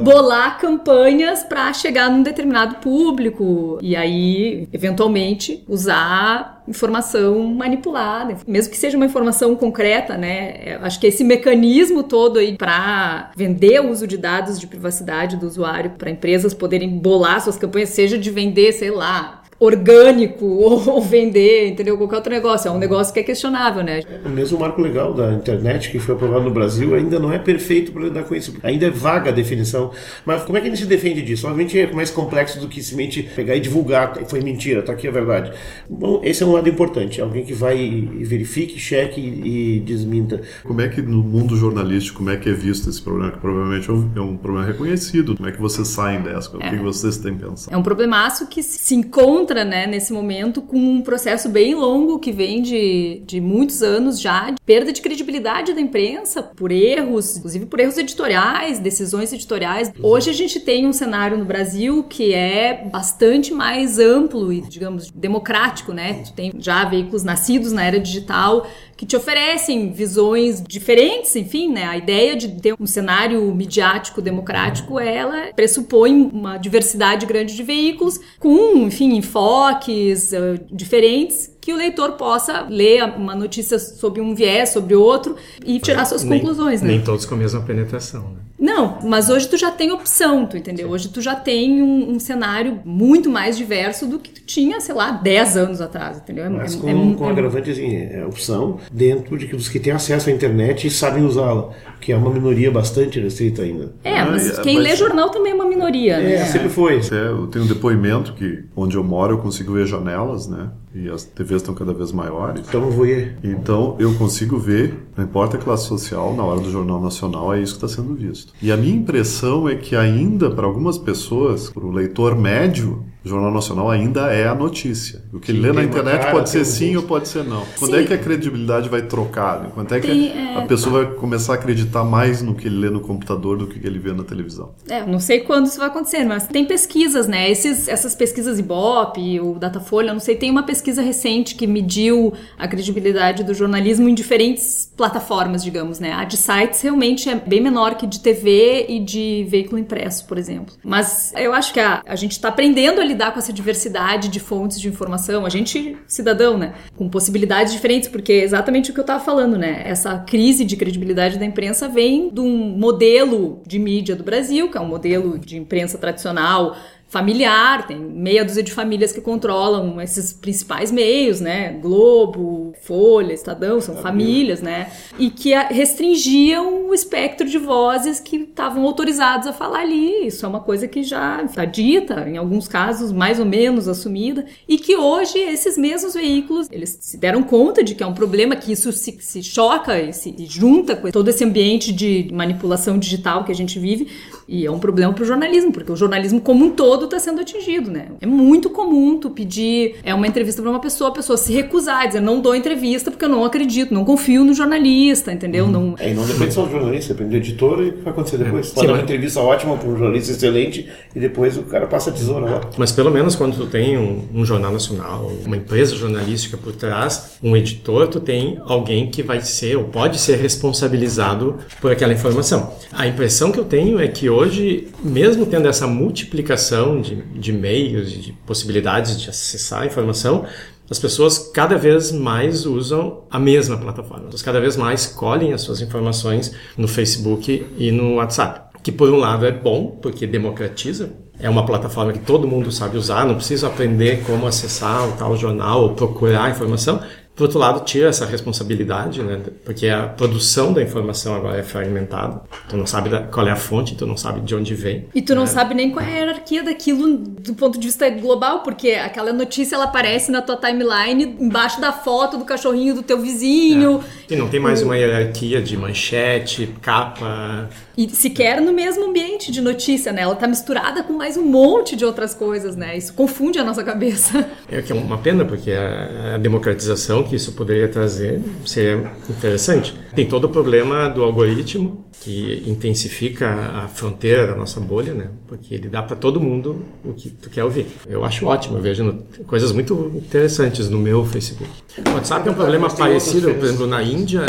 Bolar 0.03 0.59
campanhas 0.59 1.43
para 1.43 1.71
chegar 1.73 2.09
num 2.09 2.23
determinado 2.23 2.75
público. 2.75 3.77
E 3.81 3.95
aí, 3.95 4.67
eventualmente, 4.73 5.63
usar 5.67 6.63
informação 6.67 7.43
manipulada, 7.53 8.37
mesmo 8.47 8.71
que 8.71 8.77
seja 8.77 8.95
uma 8.95 9.05
informação 9.05 9.55
concreta, 9.55 10.17
né? 10.17 10.77
Acho 10.81 10.99
que 10.99 11.07
esse 11.07 11.23
mecanismo 11.23 12.03
todo 12.03 12.39
aí 12.39 12.57
para 12.57 13.31
vender 13.35 13.81
o 13.81 13.89
uso 13.89 14.07
de 14.07 14.17
dados 14.17 14.59
de 14.59 14.65
privacidade 14.65 15.37
do 15.37 15.45
usuário 15.45 15.91
para 15.91 16.09
empresas 16.09 16.53
poderem 16.53 16.97
bolar 16.97 17.41
suas 17.41 17.57
campanhas, 17.57 17.89
seja 17.89 18.17
de 18.17 18.31
vender, 18.31 18.71
sei 18.71 18.91
lá, 18.91 19.42
orgânico 19.65 20.45
ou, 20.45 21.01
vender, 21.01 21.69
entendeu? 21.69 21.97
Qualquer 21.97 22.17
outro 22.17 22.31
negócio. 22.31 22.67
É 22.67 22.71
um 22.71 22.77
negócio 22.77 23.13
que 23.13 23.19
é 23.19 23.23
questionável, 23.23 23.83
né? 23.83 24.01
O 24.25 24.29
mesmo 24.29 24.59
marco 24.59 24.81
legal 24.81 25.13
da 25.13 25.33
internet 25.33 25.89
que 25.89 25.99
foi 25.99 26.15
aprovado 26.15 26.43
no 26.43 26.51
Brasil 26.51 26.95
ainda 26.95 27.19
não 27.19 27.31
é 27.31 27.39
perfeito 27.39 27.91
para 27.91 28.03
lidar 28.03 28.23
com 28.23 28.35
isso. 28.35 28.55
Ainda 28.63 28.87
é 28.87 28.89
vaga 28.89 29.29
a 29.29 29.33
definição. 29.33 29.91
Mas 30.25 30.43
como 30.43 30.57
é 30.57 30.61
que 30.61 30.67
a 30.67 30.69
gente 30.69 30.79
se 30.79 30.87
defende 30.87 31.21
disso? 31.21 31.47
Obviamente 31.47 31.79
é 31.79 31.91
mais 31.91 32.09
complexo 32.09 32.59
do 32.59 32.67
que 32.67 32.81
simplesmente 32.81 33.23
pegar 33.23 33.55
e 33.55 33.59
divulgar. 33.59 34.25
Foi 34.25 34.41
mentira, 34.41 34.81
tá 34.81 34.93
aqui 34.93 35.07
a 35.07 35.11
verdade. 35.11 35.51
Bom, 35.89 36.21
esse 36.23 36.43
é 36.43 36.45
um 36.45 36.51
lado 36.51 36.67
importante. 36.67 37.21
Alguém 37.21 37.45
que 37.45 37.53
vai 37.53 37.77
e 37.77 38.23
verifique, 38.23 38.79
cheque 38.79 39.21
e 39.21 39.79
desminta. 39.79 40.41
Como 40.63 40.81
é 40.81 40.87
que 40.87 41.01
no 41.01 41.23
mundo 41.23 41.55
jornalístico, 41.55 42.17
como 42.17 42.29
é 42.29 42.37
que 42.37 42.49
é 42.49 42.53
visto 42.53 42.89
esse 42.89 43.01
problema? 43.01 43.31
Que 43.31 43.39
provavelmente 43.39 43.89
é 43.89 43.93
um, 43.93 44.11
é 44.15 44.21
um 44.21 44.37
problema 44.37 44.65
reconhecido. 44.65 45.35
Como 45.35 45.47
é 45.47 45.51
que 45.51 45.61
vocês 45.61 45.87
saem 45.87 46.21
dessa? 46.21 46.55
O 46.55 46.61
é. 46.61 46.69
que 46.69 46.75
vocês 46.77 47.17
têm 47.17 47.35
pensado? 47.35 47.73
É 47.73 47.77
um 47.77 47.83
problemaço 47.83 48.47
que 48.47 48.61
se 48.61 48.95
encontra 48.95 49.52
né, 49.65 49.85
nesse 49.85 50.13
momento 50.13 50.61
com 50.61 50.77
um 50.77 51.01
processo 51.01 51.49
bem 51.49 51.75
longo 51.75 52.17
que 52.17 52.31
vem 52.31 52.61
de, 52.61 53.21
de 53.25 53.41
muitos 53.41 53.83
anos 53.83 54.21
já, 54.21 54.51
de 54.51 54.61
perda 54.65 54.93
de 54.93 55.01
credibilidade 55.01 55.73
da 55.73 55.81
imprensa 55.81 56.41
por 56.41 56.71
erros, 56.71 57.35
inclusive 57.35 57.65
por 57.65 57.81
erros 57.81 57.97
editoriais, 57.97 58.79
decisões 58.79 59.33
editoriais. 59.33 59.91
Hoje 60.01 60.29
a 60.29 60.33
gente 60.33 60.61
tem 60.61 60.87
um 60.87 60.93
cenário 60.93 61.37
no 61.37 61.43
Brasil 61.43 62.03
que 62.03 62.33
é 62.33 62.85
bastante 62.89 63.53
mais 63.53 63.99
amplo 63.99 64.53
e, 64.53 64.61
digamos, 64.61 65.11
democrático, 65.11 65.91
né? 65.91 66.23
Tu 66.25 66.31
tem 66.31 66.53
já 66.57 66.85
veículos 66.85 67.23
nascidos 67.23 67.73
na 67.73 67.83
era 67.83 67.99
digital 67.99 68.65
que 68.95 69.05
te 69.05 69.15
oferecem 69.15 69.91
visões 69.91 70.61
diferentes, 70.61 71.35
enfim, 71.35 71.71
né? 71.71 71.85
A 71.85 71.97
ideia 71.97 72.35
de 72.35 72.49
ter 72.61 72.75
um 72.79 72.85
cenário 72.85 73.53
midiático 73.53 74.21
democrático, 74.21 74.99
ela 74.99 75.51
pressupõe 75.55 76.29
uma 76.31 76.57
diversidade 76.57 77.25
grande 77.25 77.55
de 77.55 77.63
veículos 77.63 78.19
com, 78.39 78.77
enfim, 78.77 79.15
enfoques 79.15 80.31
uh, 80.31 80.59
diferentes 80.71 81.53
que 81.59 81.71
o 81.71 81.77
leitor 81.77 82.13
possa 82.13 82.67
ler 82.69 83.03
uma 83.15 83.33
notícia 83.33 83.79
sobre 83.79 84.19
um 84.19 84.35
viés, 84.35 84.69
sobre 84.69 84.95
outro 84.95 85.37
e 85.65 85.79
tirar 85.79 86.03
suas 86.05 86.21
nem, 86.23 86.39
conclusões, 86.39 86.81
né? 86.81 86.89
Nem 86.89 87.01
todos 87.01 87.25
com 87.25 87.35
a 87.35 87.37
mesma 87.37 87.61
penetração, 87.61 88.21
né? 88.31 88.39
Não, 88.63 88.99
mas 89.03 89.29
hoje 89.29 89.49
tu 89.49 89.57
já 89.57 89.69
tem 89.69 89.91
opção, 89.91 90.45
tu 90.45 90.55
entendeu? 90.55 90.89
Hoje 90.89 91.09
tu 91.09 91.21
já 91.21 91.35
tem 91.35 91.83
um, 91.83 92.11
um, 92.11 92.19
cenário 92.19 92.79
muito 92.85 93.29
mais 93.29 93.57
diverso 93.57 94.07
do 94.07 94.17
que 94.17 94.29
tu 94.29 94.41
tinha, 94.45 94.79
sei 94.79 94.95
lá, 94.95 95.11
10 95.11 95.57
anos 95.57 95.81
atrás, 95.81 96.19
entendeu? 96.19 96.45
É, 96.45 96.49
mas 96.49 96.73
com, 96.73 96.87
é, 96.87 97.15
com 97.15 97.27
é, 97.27 97.29
agravante 97.29 97.71
assim, 97.71 97.93
é 97.93 98.25
opção 98.25 98.79
dentro 98.89 99.37
de 99.37 99.47
que 99.47 99.55
os 99.57 99.67
que 99.67 99.81
têm 99.81 99.91
acesso 99.91 100.29
à 100.29 100.31
internet 100.31 100.87
e 100.87 100.89
sabem 100.89 101.25
usá-la, 101.25 101.71
que 101.99 102.13
é 102.13 102.15
uma 102.15 102.29
minoria 102.29 102.71
bastante 102.71 103.19
restrita 103.19 103.63
ainda. 103.63 103.91
É, 104.01 104.23
mas 104.23 104.57
quem 104.59 104.75
mas... 104.75 104.83
lê 104.83 104.95
jornal 104.95 105.29
também 105.29 105.51
é 105.51 105.55
uma 105.55 105.65
minoria, 105.65 106.13
é, 106.13 106.39
né? 106.39 106.45
sempre 106.45 106.69
foi. 106.69 107.01
É, 107.11 107.27
eu 107.31 107.47
tenho 107.47 107.65
um 107.65 107.67
depoimento 107.67 108.31
que 108.31 108.63
onde 108.77 108.95
eu 108.95 109.03
moro 109.03 109.33
eu 109.33 109.39
consigo 109.39 109.73
ver 109.73 109.85
janelas, 109.85 110.47
né? 110.47 110.71
E 110.95 111.09
as 111.09 111.23
TVs 111.23 111.63
estão 111.63 111.73
cada 111.73 111.91
vez 111.91 112.11
maiores. 112.11 112.63
Então 112.65 112.89
vou 112.91 113.05
ir. 113.05 113.35
Então 113.43 113.95
eu 113.99 114.13
consigo 114.13 114.57
ver, 114.57 114.93
não 115.17 115.25
importa 115.25 115.57
a 115.57 115.59
classe 115.59 115.87
social, 115.87 116.33
na 116.35 116.45
hora 116.45 116.61
do 116.61 116.71
Jornal 116.71 117.01
Nacional 117.01 117.53
é 117.53 117.59
isso 117.59 117.77
que 117.77 117.85
está 117.85 118.01
sendo 118.01 118.13
visto. 118.13 118.52
E 118.61 118.71
a 118.71 118.77
minha 118.77 118.95
impressão 118.95 119.67
é 119.67 119.75
que 119.75 119.95
ainda 119.95 120.49
para 120.49 120.65
algumas 120.65 120.97
pessoas, 120.97 121.69
para 121.69 121.85
o 121.85 121.91
leitor 121.91 122.37
médio, 122.37 123.05
o 123.25 123.29
Jornal 123.29 123.51
Nacional 123.51 123.89
ainda 123.89 124.33
é 124.33 124.47
a 124.47 124.53
notícia. 124.55 125.21
O 125.31 125.39
que 125.39 125.51
ele 125.51 125.61
lê 125.61 125.71
na 125.71 125.83
internet 125.83 126.19
cara, 126.19 126.31
pode 126.31 126.49
ser 126.49 126.65
sim 126.65 126.95
ou 126.95 127.03
pode 127.03 127.27
ser 127.27 127.43
não. 127.43 127.63
Quando 127.79 127.95
sim. 127.95 128.01
é 128.01 128.03
que 128.03 128.13
a 128.13 128.17
credibilidade 128.17 128.89
vai 128.89 129.01
trocar? 129.01 129.69
Quando 129.73 129.93
é 129.95 129.99
que 129.99 130.07
tem, 130.07 130.31
é... 130.31 130.57
a 130.57 130.61
pessoa 130.63 131.03
vai 131.03 131.15
começar 131.15 131.53
a 131.53 131.55
acreditar 131.55 132.03
mais 132.03 132.41
no 132.41 132.53
que 132.53 132.67
ele 132.67 132.77
lê 132.77 132.89
no 132.89 132.99
computador 132.99 133.57
do 133.57 133.67
que 133.67 133.85
ele 133.85 133.97
vê 133.97 134.11
na 134.11 134.23
televisão? 134.23 134.73
É, 134.89 135.05
não 135.05 135.19
sei 135.19 135.39
quando 135.39 135.67
isso 135.67 135.79
vai 135.79 135.87
acontecer, 135.87 136.23
mas 136.25 136.47
tem 136.47 136.65
pesquisas, 136.65 137.27
né? 137.27 137.49
Esses, 137.49 137.87
essas 137.87 138.13
pesquisas 138.13 138.59
Ibope, 138.59 139.39
o 139.39 139.55
Datafolha, 139.55 140.11
não 140.11 140.19
sei, 140.19 140.35
tem 140.35 140.51
uma 140.51 140.63
pesquisa 140.63 141.01
recente 141.01 141.55
que 141.55 141.65
mediu 141.65 142.33
a 142.57 142.67
credibilidade 142.67 143.43
do 143.43 143.53
jornalismo 143.53 144.09
em 144.09 144.13
diferentes 144.13 144.91
plataformas, 144.97 145.63
digamos, 145.63 145.99
né? 145.99 146.11
A 146.11 146.25
de 146.25 146.35
sites 146.35 146.81
realmente 146.81 147.29
é 147.29 147.35
bem 147.35 147.61
menor 147.61 147.95
que 147.95 148.05
de 148.05 148.19
TV 148.19 148.85
e 148.89 148.99
de 148.99 149.45
veículo 149.47 149.79
impresso, 149.79 150.25
por 150.25 150.37
exemplo. 150.37 150.75
Mas 150.83 151.33
eu 151.37 151.53
acho 151.53 151.73
que 151.73 151.79
a, 151.79 152.01
a 152.05 152.15
gente 152.15 152.31
está 152.31 152.49
aprendendo 152.49 152.99
a 152.99 153.12
lidar 153.13 153.31
com 153.31 153.39
essa 153.39 153.53
diversidade 153.53 154.27
de 154.27 154.39
fontes 154.39 154.79
de 154.79 154.87
informação, 154.87 155.45
a 155.45 155.49
gente, 155.49 155.97
cidadão, 156.07 156.57
né? 156.57 156.73
Com 156.95 157.09
possibilidades 157.09 157.71
diferentes, 157.71 158.09
porque 158.09 158.33
é 158.33 158.43
exatamente 158.43 158.91
o 158.91 158.93
que 158.93 158.99
eu 158.99 159.03
estava 159.03 159.23
falando, 159.23 159.57
né? 159.57 159.83
Essa 159.85 160.19
crise 160.19 160.65
de 160.65 160.75
credibilidade 160.75 161.39
da 161.39 161.45
imprensa 161.45 161.87
vem 161.87 162.29
de 162.29 162.41
um 162.41 162.77
modelo 162.77 163.61
de 163.65 163.79
mídia 163.79 164.15
do 164.15 164.23
Brasil, 164.23 164.69
que 164.69 164.77
é 164.77 164.81
um 164.81 164.87
modelo 164.87 165.39
de 165.39 165.57
imprensa 165.57 165.97
tradicional, 165.97 166.75
familiar, 167.13 167.85
tem 167.85 167.99
meia 167.99 168.43
dúzia 168.43 168.63
de 168.63 168.71
famílias 168.71 169.11
que 169.11 169.21
controlam 169.21 170.01
esses 170.01 170.33
principais 170.33 170.91
meios, 170.91 171.39
né? 171.39 171.73
Globo, 171.79 172.73
Folha, 172.81 173.33
Estadão, 173.33 173.79
são 173.79 173.95
famílias, 173.97 174.63
né? 174.63 174.91
E 175.19 175.29
que 175.29 175.53
restringiam 175.53 176.87
o 176.89 176.93
espectro 176.93 177.47
de 177.47 177.59
vozes 177.59 178.19
que 178.19 178.37
estavam 178.37 178.83
autorizados 178.83 179.45
a 179.45 179.53
falar 179.53 179.81
ali. 179.81 180.25
Isso 180.25 180.43
é 180.43 180.49
uma 180.49 180.59
coisa 180.59 180.87
que 180.87 181.03
já 181.03 181.43
está 181.43 181.65
dita, 181.65 182.27
em 182.27 182.35
alguns 182.35 182.67
casos 182.67 183.11
mais 183.11 183.39
ou 183.39 183.45
menos 183.45 183.87
assumida, 183.87 184.43
e 184.67 184.79
que 184.79 184.97
hoje 184.97 185.37
esses 185.37 185.77
mesmos 185.77 186.15
veículos, 186.15 186.67
eles 186.71 186.97
se 186.99 187.15
deram 187.15 187.43
conta 187.43 187.83
de 187.83 187.93
que 187.93 188.01
é 188.01 188.07
um 188.07 188.13
problema, 188.15 188.55
que 188.55 188.71
isso 188.71 188.91
se, 188.91 189.15
se 189.21 189.43
choca 189.43 190.01
e 190.01 190.11
se 190.13 190.35
junta 190.49 190.95
com 190.95 191.11
todo 191.11 191.27
esse 191.27 191.43
ambiente 191.43 191.93
de 191.93 192.27
manipulação 192.33 192.97
digital 192.97 193.43
que 193.43 193.51
a 193.51 193.55
gente 193.55 193.77
vive, 193.77 194.07
e 194.47 194.65
é 194.65 194.71
um 194.71 194.79
problema 194.79 195.13
para 195.13 195.23
o 195.23 195.27
jornalismo, 195.27 195.71
porque 195.71 195.91
o 195.91 195.95
jornalismo 195.95 196.41
como 196.41 196.65
um 196.65 196.71
todo 196.71 197.02
está 197.05 197.19
sendo 197.19 197.41
atingido, 197.41 197.91
né? 197.91 198.07
É 198.21 198.25
muito 198.25 198.69
comum 198.69 199.17
tu 199.17 199.29
pedir 199.29 199.95
é 200.03 200.13
uma 200.13 200.27
entrevista 200.27 200.61
para 200.61 200.71
uma 200.71 200.79
pessoa, 200.79 201.09
a 201.09 201.13
pessoa 201.13 201.37
se 201.37 201.53
recusar, 201.53 202.07
dizer 202.07 202.21
não 202.21 202.39
dou 202.39 202.55
entrevista 202.55 203.11
porque 203.11 203.25
eu 203.25 203.29
não 203.29 203.43
acredito, 203.43 203.93
não 203.93 204.05
confio 204.05 204.43
no 204.43 204.53
jornalista, 204.53 205.31
entendeu? 205.31 205.65
Uhum. 205.65 205.71
Não... 205.71 205.95
É, 205.99 206.11
e 206.11 206.13
não 206.13 206.25
depende 206.25 206.53
só 206.53 206.63
do 206.63 206.71
jornalista, 206.71 207.13
depende 207.13 207.31
do 207.31 207.37
editor 207.37 207.83
e 207.83 207.89
o 207.89 207.93
que 207.93 208.01
vai 208.01 208.13
acontecer 208.13 208.37
depois. 208.37 208.69
Pode 208.69 208.87
dar 208.87 208.93
uma 208.93 209.01
entrevista 209.01 209.39
ótima 209.39 209.77
para 209.77 209.89
um 209.89 209.97
jornalista 209.97 210.31
excelente 210.31 210.89
e 211.15 211.19
depois 211.19 211.57
o 211.57 211.63
cara 211.63 211.87
passa 211.87 212.09
a 212.09 212.13
tesoura 212.13 212.45
lá. 212.45 212.61
Mas 212.77 212.91
pelo 212.91 213.11
menos 213.11 213.35
quando 213.35 213.55
tu 213.55 213.67
tem 213.67 213.97
um, 213.97 214.27
um 214.33 214.45
jornal 214.45 214.71
nacional, 214.71 215.31
uma 215.45 215.57
empresa 215.57 215.95
jornalística 215.95 216.57
por 216.57 216.73
trás, 216.73 217.37
um 217.41 217.55
editor, 217.55 218.07
tu 218.07 218.19
tem 218.19 218.59
alguém 218.65 219.09
que 219.09 219.21
vai 219.21 219.41
ser 219.41 219.75
ou 219.75 219.85
pode 219.85 220.19
ser 220.19 220.37
responsabilizado 220.37 221.57
por 221.81 221.91
aquela 221.91 222.13
informação. 222.13 222.73
A 222.91 223.07
impressão 223.07 223.51
que 223.51 223.59
eu 223.59 223.65
tenho 223.65 223.99
é 223.99 224.07
que 224.07 224.29
hoje, 224.29 224.87
mesmo 225.03 225.45
tendo 225.45 225.67
essa 225.67 225.87
multiplicação 225.87 226.92
de, 227.01 227.15
de 227.15 227.51
meios, 227.51 228.11
de 228.11 228.33
possibilidades 228.45 229.19
de 229.19 229.29
acessar 229.29 229.83
a 229.83 229.85
informação, 229.85 230.45
as 230.89 230.99
pessoas 230.99 231.49
cada 231.53 231.77
vez 231.77 232.11
mais 232.11 232.65
usam 232.65 233.23
a 233.31 233.39
mesma 233.39 233.77
plataforma. 233.77 234.25
Elas 234.27 234.41
cada 234.41 234.59
vez 234.59 234.75
mais 234.75 235.05
colhem 235.07 235.53
as 235.53 235.61
suas 235.61 235.81
informações 235.81 236.53
no 236.77 236.87
Facebook 236.87 237.65
e 237.77 237.91
no 237.91 238.15
WhatsApp. 238.15 238.61
que 238.83 238.91
por 238.91 239.09
um 239.09 239.15
lado 239.15 239.45
é 239.45 239.51
bom, 239.51 239.97
porque 240.01 240.27
democratiza, 240.27 241.09
é 241.39 241.49
uma 241.49 241.65
plataforma 241.65 242.11
que 242.11 242.19
todo 242.19 242.45
mundo 242.45 242.69
sabe 242.69 242.97
usar, 242.97 243.25
não 243.25 243.35
precisa 243.35 243.67
aprender 243.67 244.23
como 244.25 244.45
acessar 244.45 245.07
o 245.07 245.13
tal 245.13 245.37
jornal 245.37 245.83
ou 245.83 245.93
procurar 245.93 246.51
informação. 246.51 247.01
Por 247.35 247.45
outro 247.45 247.57
lado, 247.57 247.83
tira 247.83 248.09
essa 248.09 248.25
responsabilidade, 248.25 249.23
né? 249.23 249.41
Porque 249.65 249.87
a 249.87 250.03
produção 250.03 250.71
da 250.71 250.83
informação 250.83 251.33
agora 251.33 251.57
é 251.57 251.63
fragmentada. 251.63 252.41
Tu 252.69 252.77
não 252.77 252.85
sabe 252.85 253.09
qual 253.31 253.47
é 253.47 253.51
a 253.51 253.55
fonte, 253.55 253.95
tu 253.95 254.05
não 254.05 254.15
sabe 254.15 254.41
de 254.41 254.53
onde 254.53 254.75
vem. 254.75 255.07
E 255.15 255.21
tu 255.21 255.33
não 255.33 255.41
né? 255.41 255.47
sabe 255.47 255.73
nem 255.73 255.89
qual 255.89 256.05
é 256.05 256.09
a 256.09 256.17
hierarquia 256.19 256.61
daquilo 256.61 257.17
do 257.17 257.55
ponto 257.55 257.79
de 257.79 257.87
vista 257.87 258.07
global, 258.09 258.59
porque 258.59 258.91
aquela 258.91 259.33
notícia 259.33 259.75
ela 259.75 259.85
aparece 259.85 260.31
na 260.31 260.43
tua 260.43 260.57
timeline 260.57 261.35
embaixo 261.39 261.81
da 261.81 261.91
foto 261.91 262.37
do 262.37 262.45
cachorrinho 262.45 262.93
do 262.93 263.01
teu 263.01 263.19
vizinho. 263.19 264.03
É. 264.29 264.33
E 264.33 264.35
não 264.35 264.47
tem 264.47 264.59
mais 264.59 264.83
uma 264.83 264.95
hierarquia 264.95 265.59
de 265.59 265.75
manchete, 265.75 266.69
capa. 266.81 267.67
E 267.95 268.09
sequer 268.09 268.59
no 268.59 268.73
mesmo 268.73 269.05
ambiente 269.05 269.51
de 269.51 269.61
notícia, 269.61 270.11
né? 270.11 270.23
Ela 270.23 270.35
tá 270.35 270.47
misturada 270.47 271.03
com 271.03 271.13
mais 271.13 271.37
um 271.37 271.43
monte 271.43 271.95
de 271.95 272.03
outras 272.03 272.33
coisas, 272.33 272.75
né? 272.75 272.97
Isso 272.97 273.13
confunde 273.13 273.59
a 273.59 273.63
nossa 273.63 273.83
cabeça. 273.83 274.45
É 274.71 274.81
que 274.81 274.91
é 274.91 274.95
uma 274.95 275.19
pena, 275.19 275.45
porque 275.45 275.71
a, 275.71 276.33
a 276.33 276.37
democratização 276.39 277.21
que 277.21 277.35
isso 277.35 277.51
poderia 277.51 277.87
trazer 277.87 278.41
seria 278.65 279.11
interessante. 279.29 279.93
Tem 280.15 280.27
todo 280.27 280.45
o 280.45 280.49
problema 280.49 281.07
do 281.09 281.21
algoritmo, 281.23 282.03
que 282.23 282.63
intensifica 282.65 283.49
a 283.49 283.87
fronteira 283.87 284.47
da 284.47 284.55
nossa 284.55 284.79
bolha, 284.79 285.13
né? 285.13 285.27
Porque 285.45 285.75
ele 285.75 285.89
dá 285.89 286.01
para 286.01 286.15
todo 286.15 286.39
mundo 286.39 286.85
o 287.03 287.13
que 287.13 287.29
tu 287.29 287.49
quer 287.49 287.63
ouvir. 287.65 287.85
Eu 288.07 288.23
acho 288.23 288.45
ótimo, 288.45 288.77
eu 288.77 288.81
vejo 288.81 289.23
coisas 289.45 289.71
muito 289.73 290.11
interessantes 290.15 290.89
no 290.89 290.97
meu 290.97 291.25
Facebook. 291.25 291.69
O 292.07 292.13
WhatsApp 292.13 292.47
é 292.47 292.51
um 292.51 292.55
problema 292.55 292.89
parecido, 292.89 293.53
por 293.53 293.65
exemplo, 293.65 293.85
na 293.85 294.01
Índia, 294.01 294.41